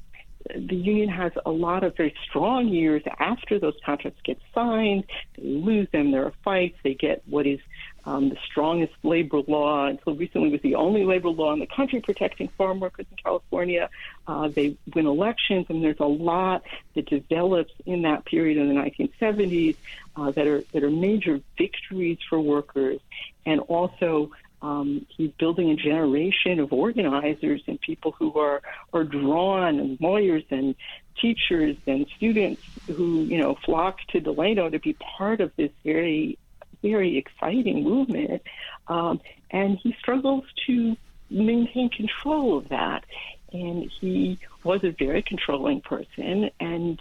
the 0.53 0.75
union 0.75 1.09
has 1.09 1.31
a 1.45 1.49
lot 1.49 1.83
of 1.83 1.95
very 1.97 2.13
strong 2.29 2.67
years 2.67 3.01
after 3.19 3.59
those 3.59 3.73
contracts 3.85 4.19
get 4.23 4.37
signed. 4.53 5.05
They 5.37 5.43
lose 5.43 5.87
them. 5.91 6.11
There 6.11 6.25
are 6.25 6.33
fights. 6.43 6.77
They 6.83 6.93
get 6.93 7.23
what 7.27 7.47
is 7.47 7.59
um, 8.05 8.29
the 8.29 8.37
strongest 8.45 8.93
labor 9.03 9.41
law 9.47 9.87
until 9.87 10.15
recently 10.15 10.49
was 10.49 10.61
the 10.61 10.75
only 10.75 11.05
labor 11.05 11.29
law 11.29 11.53
in 11.53 11.59
the 11.59 11.67
country 11.67 12.01
protecting 12.01 12.47
farm 12.49 12.79
workers 12.79 13.05
in 13.09 13.17
California. 13.17 13.89
Uh, 14.27 14.47
they 14.47 14.77
win 14.93 15.07
elections, 15.07 15.65
and 15.69 15.83
there's 15.83 15.99
a 15.99 16.05
lot 16.05 16.63
that 16.93 17.07
develops 17.07 17.73
in 17.85 18.03
that 18.03 18.25
period 18.25 18.57
in 18.57 18.67
the 18.67 18.75
1970s 18.75 19.75
uh, 20.15 20.31
that 20.31 20.47
are 20.47 20.63
that 20.73 20.83
are 20.83 20.91
major 20.91 21.41
victories 21.57 22.19
for 22.29 22.39
workers, 22.39 22.99
and 23.45 23.59
also 23.61 24.31
um, 24.61 25.05
he's 25.09 25.31
building 25.31 25.71
a 25.71 25.75
generation 25.75 26.59
of 26.59 26.71
organizers 26.71 27.61
and 27.67 27.81
people 27.81 28.11
who 28.11 28.37
are 28.37 28.61
are 28.93 29.03
drawn, 29.03 29.79
and 29.79 29.99
lawyers 29.99 30.43
and 30.51 30.75
teachers 31.19 31.77
and 31.87 32.05
students 32.17 32.61
who 32.87 33.23
you 33.23 33.39
know 33.39 33.55
flock 33.65 33.99
to 34.09 34.19
Delano 34.19 34.69
to 34.69 34.79
be 34.79 34.93
part 34.93 35.41
of 35.41 35.51
this 35.55 35.71
very 35.83 36.37
very 36.85 37.17
exciting 37.17 37.83
movement, 37.83 38.41
um, 38.87 39.19
and 39.51 39.77
he 39.81 39.95
struggles 39.99 40.43
to 40.67 40.95
maintain 41.29 41.89
control 41.89 42.57
of 42.57 42.69
that. 42.69 43.03
And 43.51 43.89
he 43.99 44.37
was 44.63 44.83
a 44.83 44.91
very 44.91 45.23
controlling 45.23 45.81
person, 45.81 46.49
and 46.59 46.99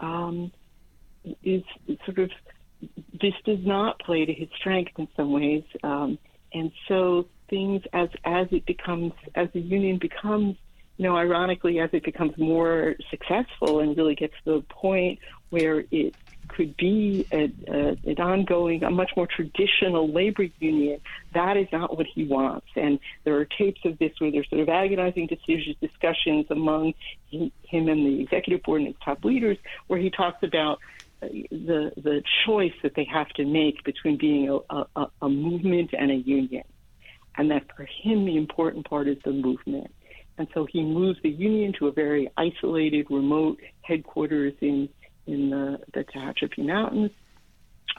um, 0.00 0.52
is 1.42 1.62
sort 2.04 2.18
of 2.18 2.30
this 3.20 3.34
does 3.44 3.64
not 3.64 3.98
play 3.98 4.26
to 4.26 4.32
his 4.32 4.48
strength 4.58 4.92
in 4.98 5.08
some 5.16 5.32
ways. 5.32 5.64
Um, 5.82 6.18
and 6.52 6.70
so 6.88 7.26
things 7.48 7.82
as 7.92 8.08
as 8.24 8.46
it 8.50 8.66
becomes 8.66 9.12
as 9.34 9.48
the 9.52 9.60
union 9.60 9.98
becomes 9.98 10.56
you 10.96 11.04
know 11.04 11.16
ironically 11.16 11.78
as 11.80 11.90
it 11.92 12.04
becomes 12.04 12.36
more 12.38 12.94
successful 13.10 13.80
and 13.80 13.96
really 13.96 14.14
gets 14.14 14.34
to 14.44 14.54
the 14.54 14.60
point 14.62 15.18
where 15.50 15.84
it 15.90 16.14
could 16.48 16.76
be 16.76 17.26
a, 17.32 17.52
a, 17.68 17.96
an 18.04 18.18
ongoing, 18.18 18.84
a 18.84 18.90
much 18.90 19.10
more 19.16 19.26
traditional 19.26 20.12
labor 20.12 20.46
union. 20.58 21.00
That 21.32 21.56
is 21.56 21.66
not 21.72 21.96
what 21.96 22.06
he 22.14 22.24
wants. 22.24 22.66
And 22.76 22.98
there 23.24 23.36
are 23.38 23.44
tapes 23.44 23.80
of 23.84 23.98
this 23.98 24.12
where 24.18 24.30
there's 24.30 24.48
sort 24.48 24.62
of 24.62 24.68
agonizing 24.68 25.26
decisions, 25.26 25.76
discussions 25.80 26.46
among 26.50 26.94
him 27.30 27.88
and 27.88 28.06
the 28.06 28.20
executive 28.20 28.62
board 28.62 28.82
and 28.82 28.90
its 28.90 28.98
top 29.04 29.24
leaders, 29.24 29.58
where 29.86 29.98
he 29.98 30.10
talks 30.10 30.42
about 30.42 30.78
uh, 31.22 31.28
the 31.50 31.92
the 31.96 32.22
choice 32.44 32.74
that 32.82 32.94
they 32.94 33.04
have 33.04 33.28
to 33.30 33.44
make 33.44 33.82
between 33.84 34.16
being 34.18 34.48
a, 34.70 34.84
a, 34.96 35.06
a 35.22 35.28
movement 35.28 35.90
and 35.98 36.10
a 36.10 36.16
union, 36.16 36.64
and 37.36 37.50
that 37.50 37.64
for 37.76 37.86
him 38.02 38.24
the 38.24 38.36
important 38.36 38.88
part 38.88 39.08
is 39.08 39.16
the 39.24 39.32
movement. 39.32 39.90
And 40.36 40.48
so 40.52 40.66
he 40.70 40.82
moves 40.82 41.18
the 41.22 41.30
union 41.30 41.72
to 41.78 41.86
a 41.86 41.92
very 41.92 42.28
isolated, 42.36 43.06
remote 43.08 43.60
headquarters 43.82 44.54
in 44.60 44.88
in 45.26 45.50
the, 45.50 45.80
the 45.92 46.04
Tehachapi 46.04 46.64
Mountains, 46.64 47.10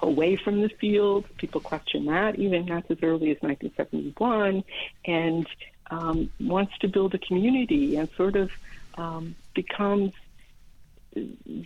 away 0.01 0.35
from 0.35 0.61
the 0.61 0.69
field. 0.69 1.25
People 1.37 1.61
question 1.61 2.05
that, 2.05 2.37
even 2.37 2.65
not 2.65 2.85
as 2.89 2.97
early 3.01 3.31
as 3.31 3.37
1971, 3.41 4.63
and 5.05 5.47
um, 5.91 6.29
wants 6.39 6.73
to 6.79 6.87
build 6.87 7.13
a 7.13 7.19
community 7.19 7.95
and 7.95 8.09
sort 8.17 8.35
of 8.35 8.49
um, 8.97 9.35
becomes 9.53 10.11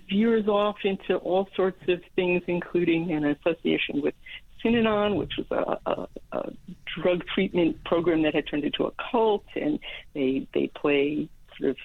veers 0.10 0.48
off 0.48 0.78
into 0.84 1.16
all 1.18 1.50
sorts 1.56 1.82
of 1.88 2.02
things, 2.16 2.44
including 2.48 3.12
an 3.12 3.26
association 3.26 4.02
with 4.02 4.14
Synanon, 4.64 5.16
which 5.16 5.34
was 5.38 5.48
a, 5.52 5.90
a, 5.90 6.08
a 6.32 6.54
drug 7.02 7.24
treatment 7.34 7.84
program 7.84 8.24
that 8.24 8.36
had 8.36 8.46
turned 8.48 8.64
into 8.64 8.86
a 8.86 8.92
cult, 9.12 9.46
and 9.56 9.80
they 10.14 10.48
they 10.54 10.68
play 10.68 11.30
sort 11.58 11.72
of 11.72 11.78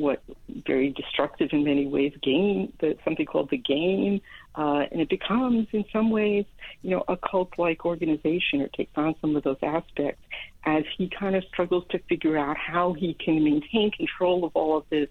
what 0.00 0.22
very 0.66 0.90
destructive 0.90 1.50
in 1.52 1.64
many 1.64 1.86
ways 1.86 2.12
game, 2.22 2.72
the, 2.80 2.96
something 3.04 3.26
called 3.26 3.50
the 3.50 3.58
game, 3.58 4.20
uh, 4.54 4.84
and 4.90 5.00
it 5.00 5.08
becomes 5.08 5.68
in 5.72 5.84
some 5.92 6.10
ways, 6.10 6.44
you 6.82 6.90
know, 6.90 7.04
a 7.08 7.16
cult-like 7.16 7.84
organization 7.84 8.62
or 8.62 8.68
takes 8.68 8.92
on 8.96 9.14
some 9.20 9.36
of 9.36 9.42
those 9.42 9.58
aspects 9.62 10.22
as 10.64 10.84
he 10.96 11.08
kind 11.08 11.36
of 11.36 11.44
struggles 11.44 11.84
to 11.90 11.98
figure 12.00 12.36
out 12.36 12.56
how 12.56 12.92
he 12.92 13.14
can 13.14 13.42
maintain 13.44 13.90
control 13.90 14.44
of 14.44 14.52
all 14.54 14.76
of 14.76 14.84
this 14.90 15.08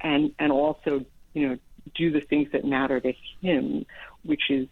and 0.00 0.32
and 0.38 0.52
also, 0.52 1.04
you 1.32 1.48
know, 1.48 1.58
do 1.94 2.10
the 2.10 2.20
things 2.20 2.48
that 2.52 2.64
matter 2.64 3.00
to 3.00 3.12
him, 3.40 3.84
which 4.22 4.50
is 4.50 4.68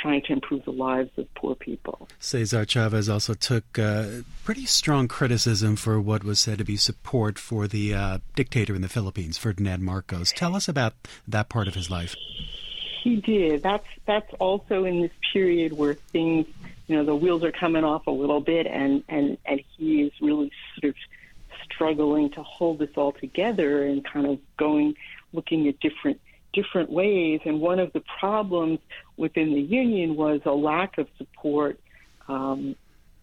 trying 0.00 0.22
to 0.22 0.32
improve 0.32 0.64
the 0.64 0.72
lives 0.72 1.10
of 1.16 1.32
poor 1.34 1.54
people. 1.54 2.08
Cesar 2.18 2.64
Chavez 2.64 3.08
also 3.08 3.34
took 3.34 3.78
uh, 3.78 4.06
pretty 4.44 4.66
strong 4.66 5.08
criticism 5.08 5.76
for 5.76 6.00
what 6.00 6.24
was 6.24 6.38
said 6.38 6.58
to 6.58 6.64
be 6.64 6.76
support 6.76 7.38
for 7.38 7.66
the 7.66 7.94
uh, 7.94 8.18
dictator 8.34 8.74
in 8.74 8.82
the 8.82 8.88
Philippines, 8.88 9.38
Ferdinand 9.38 9.82
Marcos. 9.82 10.32
Tell 10.32 10.54
us 10.54 10.68
about 10.68 10.94
that 11.26 11.48
part 11.48 11.68
of 11.68 11.74
his 11.74 11.90
life. 11.90 12.14
He 13.02 13.16
did. 13.16 13.62
That's 13.62 13.86
that's 14.04 14.32
also 14.40 14.84
in 14.84 15.02
this 15.02 15.12
period 15.32 15.72
where 15.72 15.94
things, 15.94 16.46
you 16.88 16.96
know, 16.96 17.04
the 17.04 17.14
wheels 17.14 17.44
are 17.44 17.52
coming 17.52 17.84
off 17.84 18.06
a 18.06 18.10
little 18.10 18.40
bit, 18.40 18.66
and 18.66 19.04
and 19.08 19.38
and 19.46 19.60
he 19.76 20.02
is 20.02 20.12
really 20.20 20.50
sort 20.80 20.90
of 20.90 20.96
struggling 21.64 22.30
to 22.30 22.42
hold 22.42 22.80
this 22.80 22.90
all 22.96 23.12
together 23.12 23.84
and 23.84 24.04
kind 24.04 24.26
of 24.26 24.38
going 24.56 24.94
looking 25.32 25.68
at 25.68 25.78
different 25.80 26.20
different 26.56 26.90
ways. 26.90 27.40
And 27.44 27.60
one 27.60 27.78
of 27.78 27.92
the 27.92 28.02
problems 28.18 28.80
within 29.16 29.54
the 29.54 29.60
union 29.60 30.16
was 30.16 30.40
a 30.44 30.50
lack 30.50 30.98
of 30.98 31.06
support 31.18 31.78
um, 32.28 32.74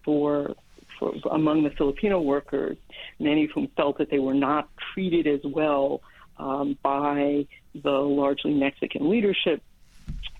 for, 0.04 0.54
for 0.98 1.12
among 1.30 1.64
the 1.64 1.70
Filipino 1.70 2.20
workers, 2.20 2.78
many 3.18 3.44
of 3.44 3.50
whom 3.50 3.68
felt 3.76 3.98
that 3.98 4.10
they 4.10 4.20
were 4.20 4.34
not 4.48 4.68
treated 4.92 5.26
as 5.26 5.40
well 5.44 6.00
um, 6.38 6.78
by 6.82 7.46
the 7.74 7.90
largely 7.90 8.54
Mexican 8.54 9.10
leadership. 9.10 9.62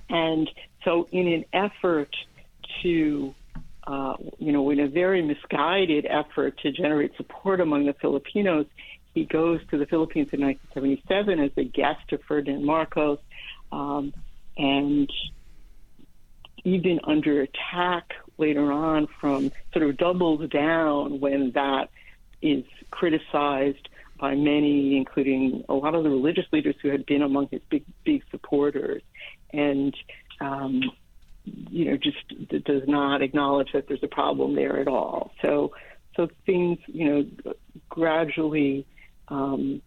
And 0.09 0.48
so, 0.85 1.09
in 1.11 1.26
an 1.28 1.44
effort 1.52 2.14
to 2.83 3.35
uh, 3.87 4.14
you 4.38 4.50
know, 4.50 4.70
in 4.70 4.80
a 4.80 4.88
very 4.88 5.20
misguided 5.20 6.07
effort 6.09 6.59
to 6.59 6.72
generate 6.72 7.14
support 7.16 7.61
among 7.61 7.85
the 7.85 7.92
Filipinos, 7.92 8.64
he 9.14 9.24
goes 9.24 9.61
to 9.70 9.79
the 9.79 9.87
Philippines 9.87 10.29
in 10.33 10.40
1977 10.40 11.38
as 11.38 11.50
a 11.57 11.64
guest 11.64 12.12
of 12.12 12.20
Ferdinand 12.22 12.64
Marcos, 12.64 13.20
um, 13.70 14.12
and 14.57 15.11
even 16.64 17.00
under 17.05 17.42
attack 17.42 18.12
later 18.38 18.72
on 18.72 19.07
from 19.20 19.53
sort 19.72 19.88
of 19.88 19.96
doubles 19.96 20.48
down 20.50 21.20
when 21.20 21.53
that 21.53 21.90
is 22.42 22.64
criticized 22.90 23.88
by 24.18 24.35
many, 24.35 24.96
including 24.96 25.64
a 25.68 25.74
lot 25.74 25.94
of 25.94 26.03
the 26.03 26.11
religious 26.11 26.46
leaders 26.53 26.74
who 26.83 26.88
had 26.88 27.07
been 27.07 27.22
among 27.22 27.48
his 27.48 27.61
big, 27.68 27.85
big 28.05 28.22
supporters. 28.31 29.03
And, 29.53 29.94
um, 30.40 30.83
you 31.44 31.85
know, 31.85 31.96
just 31.96 32.64
does 32.64 32.83
not 32.88 33.22
acknowledge 33.22 33.72
that 33.72 33.87
there's 33.87 34.03
a 34.03 34.09
problem 34.09 34.55
there 34.55 34.81
at 34.81 34.88
all. 34.88 35.33
So, 35.42 35.72
so 36.16 36.29
things, 36.46 36.79
you 36.87 37.09
know, 37.09 37.55
gradually 37.88 38.87
um, 39.28 39.82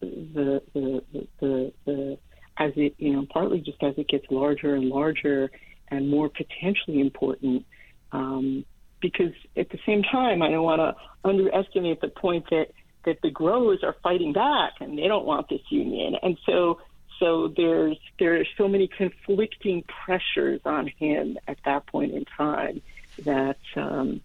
the, 0.00 0.62
the, 0.72 1.02
the, 1.40 1.72
the, 1.84 2.18
as 2.56 2.72
it, 2.76 2.94
you 2.98 3.12
know, 3.12 3.26
partly 3.30 3.60
just 3.60 3.82
as 3.82 3.94
it 3.96 4.08
gets 4.08 4.26
larger 4.30 4.74
and 4.74 4.88
larger 4.88 5.50
and 5.88 6.08
more 6.08 6.28
potentially 6.28 7.00
important. 7.00 7.66
Um, 8.12 8.64
because 9.00 9.32
at 9.56 9.68
the 9.70 9.78
same 9.84 10.02
time, 10.02 10.40
I 10.40 10.50
don't 10.50 10.62
want 10.62 10.80
to 10.80 11.28
underestimate 11.28 12.00
the 12.00 12.08
point 12.08 12.48
that, 12.50 12.68
that 13.04 13.18
the 13.22 13.30
growers 13.30 13.80
are 13.82 13.96
fighting 14.02 14.32
back 14.32 14.74
and 14.80 14.96
they 14.96 15.08
don't 15.08 15.26
want 15.26 15.48
this 15.48 15.60
union. 15.68 16.16
And 16.22 16.38
so, 16.46 16.80
so 17.18 17.52
there's, 17.54 17.98
there 18.18 18.40
are 18.40 18.46
so 18.56 18.66
many 18.66 18.88
conflicting 18.88 19.84
pressures 20.04 20.60
on 20.64 20.86
him 20.86 21.38
at 21.46 21.58
that 21.64 21.86
point 21.86 22.12
in 22.14 22.24
time 22.24 22.80
that, 23.24 23.58
um, 23.76 24.22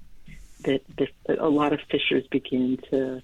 that, 0.64 0.82
that 0.98 1.40
a 1.40 1.50
lot 1.50 1.74
of 1.74 1.80
fissures 1.92 2.26
begin 2.28 2.78
to, 2.90 3.22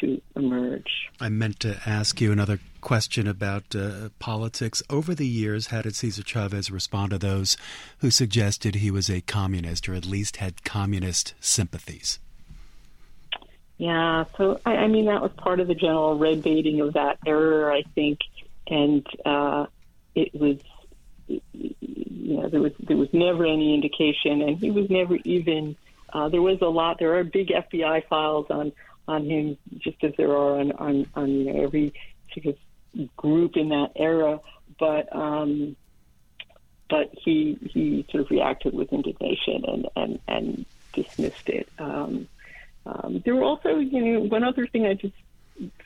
to 0.00 0.20
emerge. 0.36 1.10
I 1.20 1.28
meant 1.28 1.60
to 1.60 1.80
ask 1.86 2.20
you 2.20 2.32
another 2.32 2.58
question 2.80 3.26
about 3.26 3.74
uh, 3.74 4.10
politics. 4.18 4.82
Over 4.90 5.14
the 5.14 5.26
years, 5.26 5.68
how 5.68 5.82
did 5.82 5.96
Cesar 5.96 6.22
Chavez 6.22 6.70
respond 6.70 7.10
to 7.10 7.18
those 7.18 7.56
who 7.98 8.10
suggested 8.10 8.76
he 8.76 8.90
was 8.90 9.08
a 9.08 9.20
communist 9.20 9.88
or 9.88 9.94
at 9.94 10.06
least 10.06 10.36
had 10.36 10.64
communist 10.64 11.34
sympathies? 11.40 12.18
Yeah, 13.76 14.24
so 14.36 14.60
I, 14.64 14.76
I 14.76 14.86
mean 14.86 15.06
that 15.06 15.20
was 15.20 15.32
part 15.36 15.60
of 15.60 15.66
the 15.66 15.74
general 15.74 16.16
red 16.16 16.42
baiting 16.42 16.80
of 16.80 16.94
that 16.94 17.18
era, 17.26 17.74
I 17.74 17.82
think, 17.94 18.20
and 18.68 19.06
uh, 19.24 19.66
it 20.14 20.32
was, 20.32 20.58
you 21.26 22.36
know, 22.36 22.48
there 22.48 22.60
was 22.60 22.72
there 22.78 22.96
was 22.96 23.08
never 23.12 23.44
any 23.44 23.74
indication, 23.74 24.42
and 24.42 24.58
he 24.58 24.70
was 24.70 24.88
never 24.90 25.16
even. 25.24 25.76
Uh, 26.12 26.28
there 26.28 26.42
was 26.42 26.60
a 26.60 26.66
lot. 26.66 27.00
There 27.00 27.16
are 27.16 27.24
big 27.24 27.48
FBI 27.48 28.06
files 28.06 28.46
on 28.48 28.72
on 29.06 29.24
him, 29.24 29.58
just 29.78 30.02
as 30.04 30.12
there 30.16 30.30
are 30.30 30.60
on 30.60 30.72
on, 30.72 31.06
on 31.14 31.30
you 31.30 31.52
know 31.52 31.62
every 31.62 31.94
sort 32.32 32.46
of 32.46 33.16
group 33.16 33.56
in 33.56 33.70
that 33.70 33.92
era. 33.96 34.40
But 34.78 35.14
um, 35.14 35.76
but 36.88 37.10
he 37.12 37.58
he 37.72 38.06
sort 38.10 38.24
of 38.24 38.30
reacted 38.30 38.74
with 38.74 38.92
indignation 38.92 39.64
and 39.66 39.88
and 39.96 40.18
and 40.28 40.66
dismissed 40.92 41.48
it. 41.48 41.68
Um, 41.78 42.28
um, 42.86 43.22
there 43.24 43.34
were 43.34 43.44
also, 43.44 43.78
you 43.78 44.00
know, 44.00 44.20
one 44.20 44.44
other 44.44 44.66
thing 44.66 44.86
I 44.86 44.94
just 44.94 45.14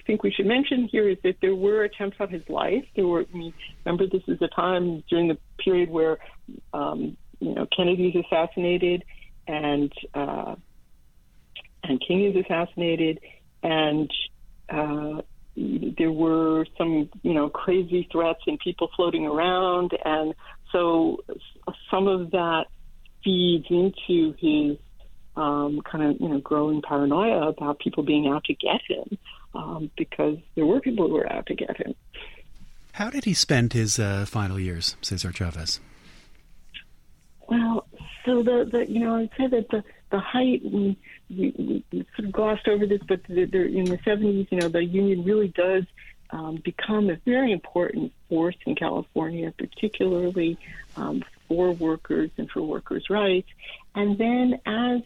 think 0.07 0.23
we 0.23 0.31
should 0.31 0.47
mention 0.47 0.89
here 0.89 1.09
is 1.09 1.19
that 1.23 1.37
there 1.41 1.55
were 1.55 1.85
attempts 1.85 2.17
on 2.21 2.29
his 2.29 2.49
life. 2.49 2.85
There 2.97 3.07
were, 3.07 3.25
I 3.33 3.37
mean, 3.37 3.55
remember 3.85 4.07
this 4.07 4.23
is 4.27 4.41
a 4.43 4.49
time 4.49 5.05
during 5.09 5.29
the 5.29 5.39
period 5.59 5.91
where, 5.91 6.19
um, 6.73 7.17
you 7.41 7.55
know, 7.55 7.67
Kennedy's 7.67 8.17
assassinated 8.17 9.05
and 9.47 9.93
uh, 10.15 10.57
and 11.89 12.01
King 12.07 12.25
is 12.25 12.45
assassinated, 12.45 13.21
and 13.63 14.11
uh, 14.69 15.23
there 15.57 16.13
were 16.13 16.67
some, 16.77 17.09
you 17.23 17.35
know, 17.35 17.49
crazy 17.49 18.09
threats 18.13 18.41
and 18.47 18.59
people 18.59 18.89
floating 18.95 19.27
around, 19.27 19.93
and 20.05 20.35
so 20.71 21.19
some 21.91 22.07
of 22.07 22.31
that 22.33 22.67
feeds 23.25 23.67
into 23.71 24.35
his 24.39 24.79
um, 25.37 25.81
kind 25.81 26.05
of, 26.05 26.21
you 26.21 26.29
know, 26.29 26.39
growing 26.39 26.83
paranoia 26.83 27.49
about 27.49 27.79
people 27.79 28.03
being 28.03 28.29
out 28.29 28.45
to 28.45 28.55
get 28.55 28.81
him, 28.87 29.19
um, 29.55 29.91
because 29.97 30.39
there 30.55 30.67
were 30.67 30.81
people 30.81 31.09
who 31.09 31.15
were 31.15 31.33
out 31.33 31.47
to 31.47 31.55
get 31.55 31.77
him. 31.77 31.95
How 32.93 33.11
did 33.11 33.25
he 33.25 33.35
spend 33.35 33.73
his 33.73 33.99
uh, 33.99 34.27
final 34.27 34.59
years, 34.59 34.97
Cesar 35.03 35.33
Chavez? 35.33 35.81
Well, 37.49 37.87
so 38.25 38.43
the, 38.43 38.69
the 38.71 38.91
you 38.91 39.01
know, 39.01 39.17
I'd 39.17 39.31
say 39.39 39.47
that 39.47 39.69
the 39.71 39.85
the 40.11 40.19
height 40.19 40.63
we, 40.65 40.97
we, 41.31 41.85
we 41.93 42.07
sort 42.17 42.27
of 42.27 42.33
glossed 42.33 42.69
over 42.69 42.87
this, 42.87 43.01
but 43.07 43.23
the, 43.25 43.45
the, 43.45 43.67
in 43.67 43.85
the 43.85 43.99
70s, 43.99 44.49
you 44.51 44.59
know, 44.59 44.69
the 44.69 44.85
union 44.85 45.25
really 45.25 45.49
does 45.49 45.85
um, 46.31 46.57
become 46.57 47.11
a 47.11 47.17
very 47.25 47.53
important 47.53 48.13
force 48.29 48.57
in 48.67 48.75
California, 48.75 49.53
particularly 49.57 50.59
um, 50.97 51.23
for 51.47 51.73
workers 51.73 52.31
and 52.37 52.51
for 52.51 52.63
workers' 52.63 53.09
rights. 53.11 53.49
And 53.95 54.19
then 54.19 54.61
as 54.67 55.03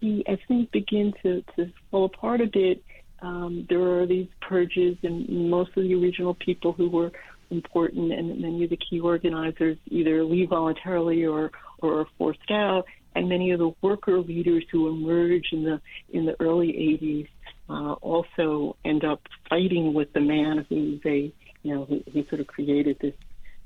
the 0.00 0.26
as 0.26 0.38
things 0.48 0.68
begin 0.72 1.14
to, 1.22 1.44
to 1.56 1.70
fall 1.90 2.04
apart 2.04 2.40
a 2.40 2.46
bit, 2.46 2.82
um, 3.20 3.66
there 3.68 4.00
are 4.00 4.06
these 4.06 4.28
purges, 4.40 4.96
and 5.02 5.50
most 5.50 5.76
of 5.76 5.84
the 5.84 5.94
original 5.94 6.34
people 6.34 6.72
who 6.72 6.88
were 6.88 7.12
important 7.50 8.12
and 8.12 8.40
many 8.40 8.64
of 8.64 8.70
the 8.70 8.78
key 8.78 8.98
organizers 8.98 9.76
either 9.88 10.24
leave 10.24 10.48
voluntarily 10.48 11.24
or 11.26 11.52
or 11.80 12.00
are 12.00 12.06
forced 12.16 12.50
out 12.50 12.86
and 13.14 13.28
many 13.28 13.50
of 13.50 13.58
the 13.58 13.72
worker 13.82 14.18
leaders 14.20 14.64
who 14.70 14.88
emerge 14.88 15.52
in 15.52 15.64
the 15.64 15.80
in 16.12 16.24
the 16.24 16.40
early 16.40 16.72
80s 16.72 17.28
uh, 17.68 17.92
also 17.94 18.76
end 18.84 19.04
up 19.04 19.20
fighting 19.48 19.94
with 19.94 20.12
the 20.12 20.20
man 20.20 20.66
who 20.68 20.98
they 21.02 21.32
you 21.62 21.74
know 21.74 21.84
who, 21.84 22.02
who 22.12 22.24
sort 22.26 22.40
of 22.40 22.46
created 22.46 22.98
this 23.00 23.14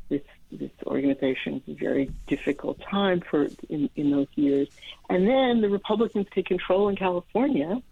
this 0.09 0.23
this 0.53 0.71
organization. 0.87 1.57
It's 1.57 1.69
a 1.69 1.75
very 1.75 2.11
difficult 2.27 2.81
time 2.81 3.21
for 3.21 3.49
in, 3.69 3.91
in 3.97 4.11
those 4.11 4.29
years, 4.35 4.69
and 5.09 5.27
then 5.27 5.61
the 5.61 5.69
Republicans 5.69 6.27
take 6.35 6.47
control 6.47 6.89
in 6.89 6.97
California, 6.97 7.83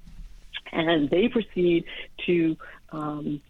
and 0.73 1.11
they 1.11 1.29
proceed 1.29 1.85
to 2.27 2.57
um, 2.93 3.41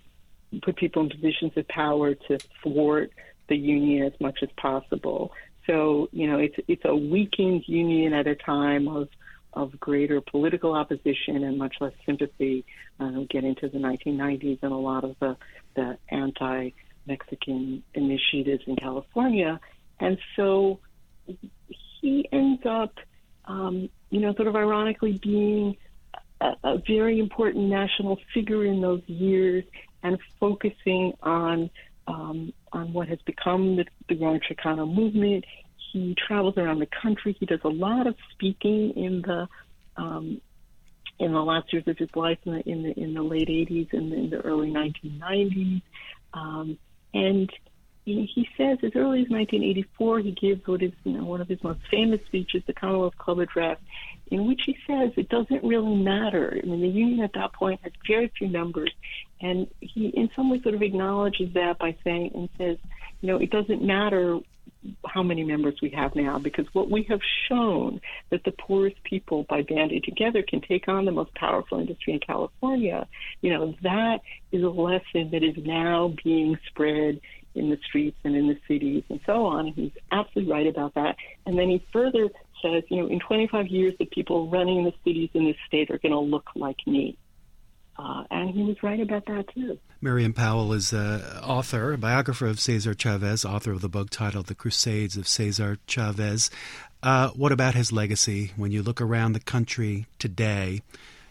put 0.62 0.76
people 0.76 1.02
in 1.02 1.10
positions 1.10 1.52
of 1.56 1.68
power 1.68 2.14
to 2.14 2.38
thwart 2.62 3.10
the 3.48 3.56
union 3.56 4.06
as 4.06 4.18
much 4.20 4.38
as 4.42 4.48
possible. 4.56 5.32
So, 5.66 6.08
you 6.12 6.26
know, 6.26 6.38
it's 6.38 6.56
it's 6.68 6.84
a 6.84 6.94
weakened 6.94 7.64
union 7.66 8.12
at 8.12 8.26
a 8.26 8.34
time 8.34 8.88
of 8.88 9.08
of 9.52 9.78
greater 9.78 10.20
political 10.20 10.74
opposition 10.74 11.44
and 11.44 11.56
much 11.56 11.76
less 11.80 11.92
sympathy. 12.04 12.64
Uh, 12.98 13.20
get 13.30 13.44
into 13.44 13.68
the 13.68 13.78
1990s 13.78 14.58
and 14.62 14.72
a 14.72 14.76
lot 14.76 15.04
of 15.04 15.16
the, 15.20 15.36
the 15.76 15.96
anti-Mexican 16.08 17.82
initiatives 17.94 18.62
in 18.66 18.76
California, 18.76 19.60
and 20.00 20.18
so 20.36 20.80
he 22.02 22.28
ends 22.32 22.62
up, 22.66 22.94
um, 23.46 23.88
you 24.10 24.20
know, 24.20 24.34
sort 24.34 24.48
of 24.48 24.56
ironically 24.56 25.18
being 25.22 25.76
a, 26.40 26.52
a 26.64 26.78
very 26.86 27.18
important 27.18 27.64
national 27.64 28.18
figure 28.32 28.64
in 28.64 28.80
those 28.80 29.02
years 29.06 29.64
and 30.02 30.18
focusing 30.38 31.14
on 31.22 31.70
um, 32.06 32.52
on 32.74 32.92
what 32.92 33.08
has 33.08 33.18
become 33.24 33.76
the, 33.76 33.84
the 34.08 34.16
growing 34.16 34.40
Chicano 34.40 34.92
movement. 34.92 35.44
He 35.92 36.14
travels 36.26 36.58
around 36.58 36.80
the 36.80 36.88
country. 37.02 37.36
He 37.38 37.46
does 37.46 37.60
a 37.64 37.68
lot 37.68 38.06
of 38.06 38.16
speaking 38.32 38.90
in 38.96 39.22
the 39.22 39.48
um, 39.96 40.40
in 41.20 41.32
the 41.32 41.40
last 41.40 41.72
years 41.72 41.84
of 41.86 41.96
his 41.96 42.08
life, 42.16 42.38
in 42.44 42.52
the 42.52 42.68
in 42.68 42.82
the, 42.82 43.00
in 43.00 43.14
the 43.14 43.22
late 43.22 43.48
80s 43.48 43.92
and 43.92 44.12
in 44.12 44.30
the 44.30 44.40
early 44.40 44.70
1990s. 44.70 45.82
Um, 46.34 46.76
and 47.14 47.50
he 48.04 48.48
says 48.56 48.78
as 48.82 48.92
early 48.96 49.22
as 49.22 49.30
1984, 49.30 50.18
he 50.20 50.32
gives 50.32 50.66
what 50.66 50.82
is 50.82 50.92
you 51.04 51.12
know, 51.12 51.24
one 51.24 51.40
of 51.40 51.48
his 51.48 51.62
most 51.62 51.80
famous 51.90 52.20
speeches, 52.26 52.62
the 52.66 52.74
Commonwealth 52.74 53.16
Club 53.16 53.38
Address, 53.38 53.78
in 54.30 54.46
which 54.46 54.62
he 54.64 54.76
says 54.86 55.12
it 55.16 55.28
doesn't 55.28 55.62
really 55.64 55.96
matter. 55.96 56.58
I 56.62 56.66
mean, 56.66 56.80
the 56.80 56.88
union 56.88 57.20
at 57.20 57.32
that 57.34 57.52
point 57.52 57.80
had 57.82 57.92
very 58.06 58.28
few 58.36 58.48
members, 58.48 58.90
and 59.40 59.66
he, 59.80 60.08
in 60.08 60.30
some 60.34 60.50
way, 60.50 60.60
sort 60.62 60.74
of 60.74 60.82
acknowledges 60.82 61.52
that 61.54 61.78
by 61.78 61.96
saying 62.04 62.32
and 62.34 62.48
says, 62.58 62.78
you 63.20 63.28
know, 63.28 63.38
it 63.38 63.50
doesn't 63.50 63.82
matter 63.82 64.40
how 65.06 65.22
many 65.22 65.44
members 65.44 65.80
we 65.80 65.90
have 65.90 66.14
now 66.14 66.38
because 66.38 66.66
what 66.74 66.90
we 66.90 67.02
have 67.04 67.20
shown 67.48 68.00
that 68.30 68.44
the 68.44 68.52
poorest 68.52 69.02
people 69.02 69.44
by 69.44 69.62
banding 69.62 70.02
together 70.02 70.42
can 70.42 70.60
take 70.60 70.88
on 70.88 71.04
the 71.04 71.12
most 71.12 71.34
powerful 71.34 71.78
industry 71.78 72.12
in 72.12 72.20
California, 72.20 73.06
you 73.40 73.50
know, 73.50 73.74
that 73.82 74.20
is 74.52 74.62
a 74.62 74.68
lesson 74.68 75.30
that 75.30 75.42
is 75.42 75.56
now 75.64 76.14
being 76.22 76.58
spread 76.66 77.20
in 77.54 77.70
the 77.70 77.78
streets 77.86 78.18
and 78.24 78.34
in 78.36 78.48
the 78.48 78.58
cities 78.66 79.04
and 79.08 79.20
so 79.24 79.46
on. 79.46 79.68
And 79.68 79.74
He's 79.74 79.92
absolutely 80.10 80.52
right 80.52 80.66
about 80.66 80.94
that. 80.94 81.16
And 81.46 81.58
then 81.58 81.68
he 81.68 81.84
further 81.92 82.28
says, 82.64 82.84
you 82.88 83.02
know, 83.02 83.06
in 83.08 83.20
25 83.20 83.66
years, 83.66 83.94
the 83.98 84.06
people 84.06 84.48
running 84.48 84.84
the 84.84 84.92
cities 85.04 85.30
in 85.34 85.44
this 85.44 85.56
state 85.66 85.90
are 85.90 85.98
going 85.98 86.12
to 86.12 86.18
look 86.18 86.48
like 86.54 86.78
me. 86.86 87.16
Uh, 87.96 88.24
and 88.30 88.50
he 88.50 88.62
was 88.62 88.82
right 88.82 89.00
about 89.00 89.24
that 89.26 89.46
too. 89.54 89.78
Miriam 90.00 90.34
Pawel 90.34 90.74
is 90.74 90.92
an 90.92 91.20
author, 91.42 91.92
a 91.92 91.98
biographer 91.98 92.46
of 92.46 92.58
Cesar 92.58 92.94
Chavez, 92.94 93.44
author 93.44 93.70
of 93.70 93.82
the 93.82 93.88
book 93.88 94.10
titled 94.10 94.46
The 94.46 94.54
Crusades 94.54 95.16
of 95.16 95.28
Cesar 95.28 95.78
Chavez. 95.86 96.50
Uh, 97.02 97.28
what 97.30 97.52
about 97.52 97.74
his 97.74 97.92
legacy? 97.92 98.52
When 98.56 98.72
you 98.72 98.82
look 98.82 99.00
around 99.00 99.32
the 99.32 99.40
country 99.40 100.06
today, 100.18 100.82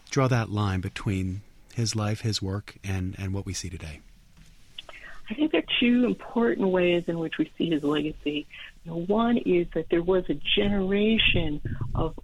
draw 0.08 0.26
that 0.28 0.50
line 0.50 0.80
between 0.80 1.42
his 1.74 1.94
life, 1.94 2.22
his 2.22 2.40
work, 2.40 2.76
and, 2.82 3.14
and 3.18 3.34
what 3.34 3.44
we 3.44 3.52
see 3.52 3.68
today. 3.68 4.00
I 5.30 5.34
think 5.34 5.52
there 5.52 5.60
are 5.60 5.80
two 5.80 6.04
important 6.04 6.68
ways 6.68 7.04
in 7.08 7.18
which 7.18 7.38
we 7.38 7.50
see 7.58 7.70
his 7.70 7.82
legacy. 7.82 8.46
You 8.84 8.90
know, 8.90 8.98
one 8.98 9.38
is 9.38 9.66
that 9.74 9.86
there 9.90 10.02
was 10.02 10.24
a 10.28 10.38
generation 10.56 11.60
of 11.94 12.18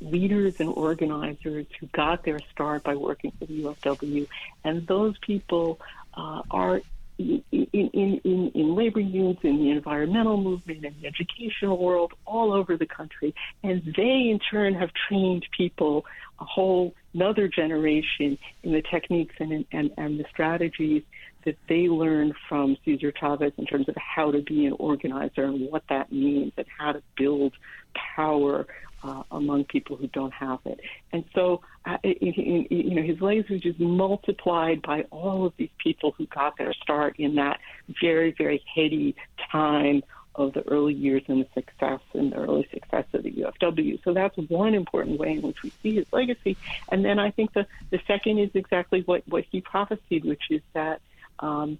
leaders 0.00 0.60
and 0.60 0.68
organizers 0.70 1.66
who 1.78 1.86
got 1.88 2.24
their 2.24 2.40
start 2.52 2.82
by 2.82 2.94
working 2.94 3.32
for 3.38 3.46
the 3.46 3.64
UFW, 3.64 4.26
and 4.64 4.86
those 4.86 5.16
people 5.18 5.80
uh, 6.14 6.42
are 6.50 6.80
in, 7.18 7.42
in, 7.52 8.20
in, 8.24 8.50
in 8.54 8.74
labor 8.74 9.00
unions, 9.00 9.38
in 9.42 9.58
the 9.58 9.70
environmental 9.70 10.36
movement, 10.36 10.84
in 10.84 10.94
the 11.00 11.06
educational 11.06 11.78
world, 11.78 12.12
all 12.26 12.52
over 12.52 12.76
the 12.76 12.86
country. 12.86 13.34
And 13.62 13.82
they, 13.96 14.30
in 14.30 14.40
turn, 14.50 14.74
have 14.74 14.90
trained 15.08 15.46
people, 15.56 16.06
a 16.40 16.44
whole 16.44 16.94
another 17.12 17.46
generation, 17.46 18.36
in 18.64 18.72
the 18.72 18.82
techniques 18.82 19.36
and, 19.38 19.64
and, 19.70 19.90
and 19.96 20.18
the 20.18 20.24
strategies 20.30 21.04
that 21.44 21.56
they 21.68 21.88
learned 21.88 22.34
from 22.48 22.76
Cesar 22.84 23.12
Chavez 23.12 23.52
in 23.58 23.66
terms 23.66 23.88
of 23.88 23.96
how 23.96 24.30
to 24.30 24.40
be 24.42 24.66
an 24.66 24.74
organizer 24.78 25.44
and 25.44 25.70
what 25.70 25.82
that 25.88 26.10
means 26.12 26.52
and 26.56 26.66
how 26.78 26.92
to 26.92 27.02
build 27.16 27.52
power 27.94 28.66
uh, 29.02 29.22
among 29.30 29.64
people 29.64 29.96
who 29.96 30.06
don't 30.08 30.32
have 30.32 30.60
it. 30.64 30.80
And 31.12 31.24
so, 31.34 31.60
uh, 31.84 31.98
you 32.02 32.94
know, 32.94 33.02
his 33.02 33.20
legacy 33.20 33.60
is 33.64 33.78
multiplied 33.78 34.82
by 34.82 35.02
all 35.10 35.46
of 35.46 35.52
these 35.56 35.70
people 35.78 36.14
who 36.16 36.26
got 36.26 36.56
their 36.56 36.72
start 36.72 37.16
in 37.18 37.34
that 37.34 37.60
very, 38.00 38.32
very 38.32 38.62
heady 38.74 39.14
time 39.52 40.02
of 40.36 40.52
the 40.52 40.66
early 40.68 40.94
years 40.94 41.22
and 41.28 41.40
the 41.40 41.48
success 41.54 42.00
and 42.12 42.32
the 42.32 42.36
early 42.36 42.66
success 42.72 43.04
of 43.12 43.22
the 43.22 43.30
UFW. 43.30 44.02
So 44.02 44.12
that's 44.12 44.36
one 44.36 44.74
important 44.74 45.18
way 45.20 45.32
in 45.32 45.42
which 45.42 45.62
we 45.62 45.72
see 45.82 45.94
his 45.94 46.06
legacy. 46.12 46.56
And 46.88 47.04
then 47.04 47.18
I 47.18 47.30
think 47.30 47.52
the, 47.52 47.66
the 47.90 48.00
second 48.06 48.38
is 48.38 48.50
exactly 48.54 49.02
what, 49.02 49.22
what 49.28 49.44
he 49.50 49.60
prophesied, 49.60 50.24
which 50.24 50.42
is 50.50 50.62
that 50.72 51.00
um, 51.38 51.78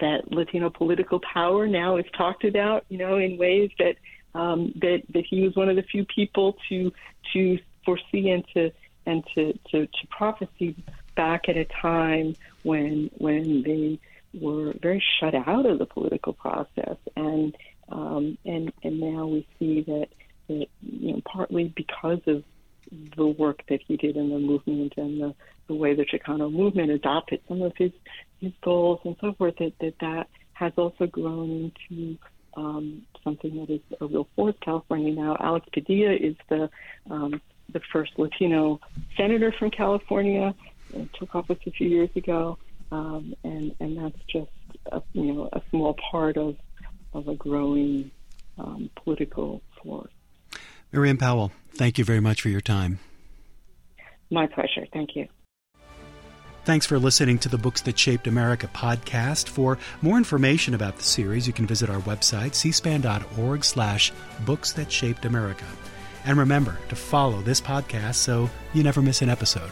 that 0.00 0.30
Latino 0.30 0.70
political 0.70 1.20
power 1.20 1.66
now 1.66 1.96
is 1.96 2.04
talked 2.16 2.44
about, 2.44 2.84
you 2.88 2.98
know, 2.98 3.16
in 3.16 3.38
ways 3.38 3.70
that 3.78 3.96
um, 4.34 4.72
that 4.76 5.02
that 5.14 5.24
he 5.28 5.42
was 5.42 5.56
one 5.56 5.68
of 5.68 5.76
the 5.76 5.82
few 5.82 6.04
people 6.04 6.56
to 6.68 6.92
to 7.32 7.58
foresee 7.84 8.30
and 8.30 8.44
to 8.54 8.70
and 9.06 9.24
to, 9.34 9.54
to, 9.70 9.86
to 9.86 10.06
prophesy 10.10 10.76
back 11.16 11.48
at 11.48 11.56
a 11.56 11.64
time 11.80 12.36
when 12.62 13.10
when 13.16 13.62
they 13.62 13.98
were 14.38 14.74
very 14.82 15.02
shut 15.18 15.34
out 15.34 15.64
of 15.64 15.78
the 15.78 15.86
political 15.86 16.34
process. 16.34 16.96
And 17.16 17.56
um, 17.88 18.36
and 18.44 18.72
and 18.82 19.00
now 19.00 19.26
we 19.26 19.46
see 19.58 19.80
that 19.82 20.08
that 20.48 20.66
you 20.82 21.12
know 21.12 21.22
partly 21.24 21.72
because 21.74 22.20
of 22.26 22.44
the 23.16 23.26
work 23.26 23.62
that 23.68 23.80
he 23.86 23.96
did 23.96 24.16
in 24.16 24.30
the 24.30 24.38
movement 24.38 24.94
and 24.96 25.20
the, 25.20 25.34
the 25.66 25.74
way 25.74 25.94
the 25.94 26.04
Chicano 26.04 26.50
movement 26.50 26.90
adopted 26.90 27.40
some 27.48 27.60
of 27.62 27.72
his 27.76 27.92
goals 28.62 29.00
and 29.04 29.16
so 29.20 29.32
forth 29.34 29.56
that 29.58 29.72
that, 29.80 29.94
that 30.00 30.28
has 30.52 30.72
also 30.76 31.06
grown 31.06 31.72
into 31.90 32.18
um, 32.56 33.02
something 33.22 33.56
that 33.60 33.70
is 33.70 33.80
a 34.00 34.06
real 34.06 34.28
force. 34.34 34.54
California 34.60 35.12
now. 35.12 35.36
Alex 35.38 35.66
Padilla 35.72 36.12
is 36.14 36.36
the 36.48 36.68
um, 37.10 37.40
the 37.72 37.80
first 37.92 38.12
Latino 38.18 38.80
senator 39.16 39.52
from 39.58 39.70
California. 39.70 40.54
Uh, 40.94 41.04
took 41.18 41.34
office 41.34 41.58
a 41.66 41.70
few 41.70 41.86
years 41.86 42.08
ago, 42.16 42.58
um, 42.90 43.34
and 43.44 43.74
and 43.80 43.98
that's 43.98 44.18
just 44.26 44.50
a, 44.90 45.02
you 45.12 45.32
know 45.32 45.48
a 45.52 45.60
small 45.70 45.94
part 46.10 46.36
of 46.36 46.56
of 47.12 47.28
a 47.28 47.34
growing 47.34 48.10
um, 48.58 48.90
political 49.02 49.62
force. 49.82 50.12
Miriam 50.92 51.18
Pawel, 51.18 51.50
thank 51.74 51.98
you 51.98 52.04
very 52.04 52.20
much 52.20 52.40
for 52.40 52.48
your 52.48 52.62
time. 52.62 52.98
My 54.30 54.46
pleasure. 54.46 54.86
Thank 54.92 55.16
you. 55.16 55.28
Thanks 56.68 56.84
for 56.84 56.98
listening 56.98 57.38
to 57.38 57.48
the 57.48 57.56
Books 57.56 57.80
That 57.80 57.98
Shaped 57.98 58.26
America 58.26 58.68
podcast. 58.74 59.48
For 59.48 59.78
more 60.02 60.18
information 60.18 60.74
about 60.74 60.98
the 60.98 61.02
series, 61.02 61.46
you 61.46 61.54
can 61.54 61.66
visit 61.66 61.88
our 61.88 62.00
website, 62.00 62.50
cspan.org 62.50 63.64
slash 63.64 64.12
books 64.44 64.72
that 64.72 64.92
shaped 64.92 65.24
America. 65.24 65.64
And 66.26 66.36
remember 66.36 66.76
to 66.90 66.94
follow 66.94 67.40
this 67.40 67.58
podcast 67.58 68.16
so 68.16 68.50
you 68.74 68.82
never 68.82 69.00
miss 69.00 69.22
an 69.22 69.30
episode. 69.30 69.70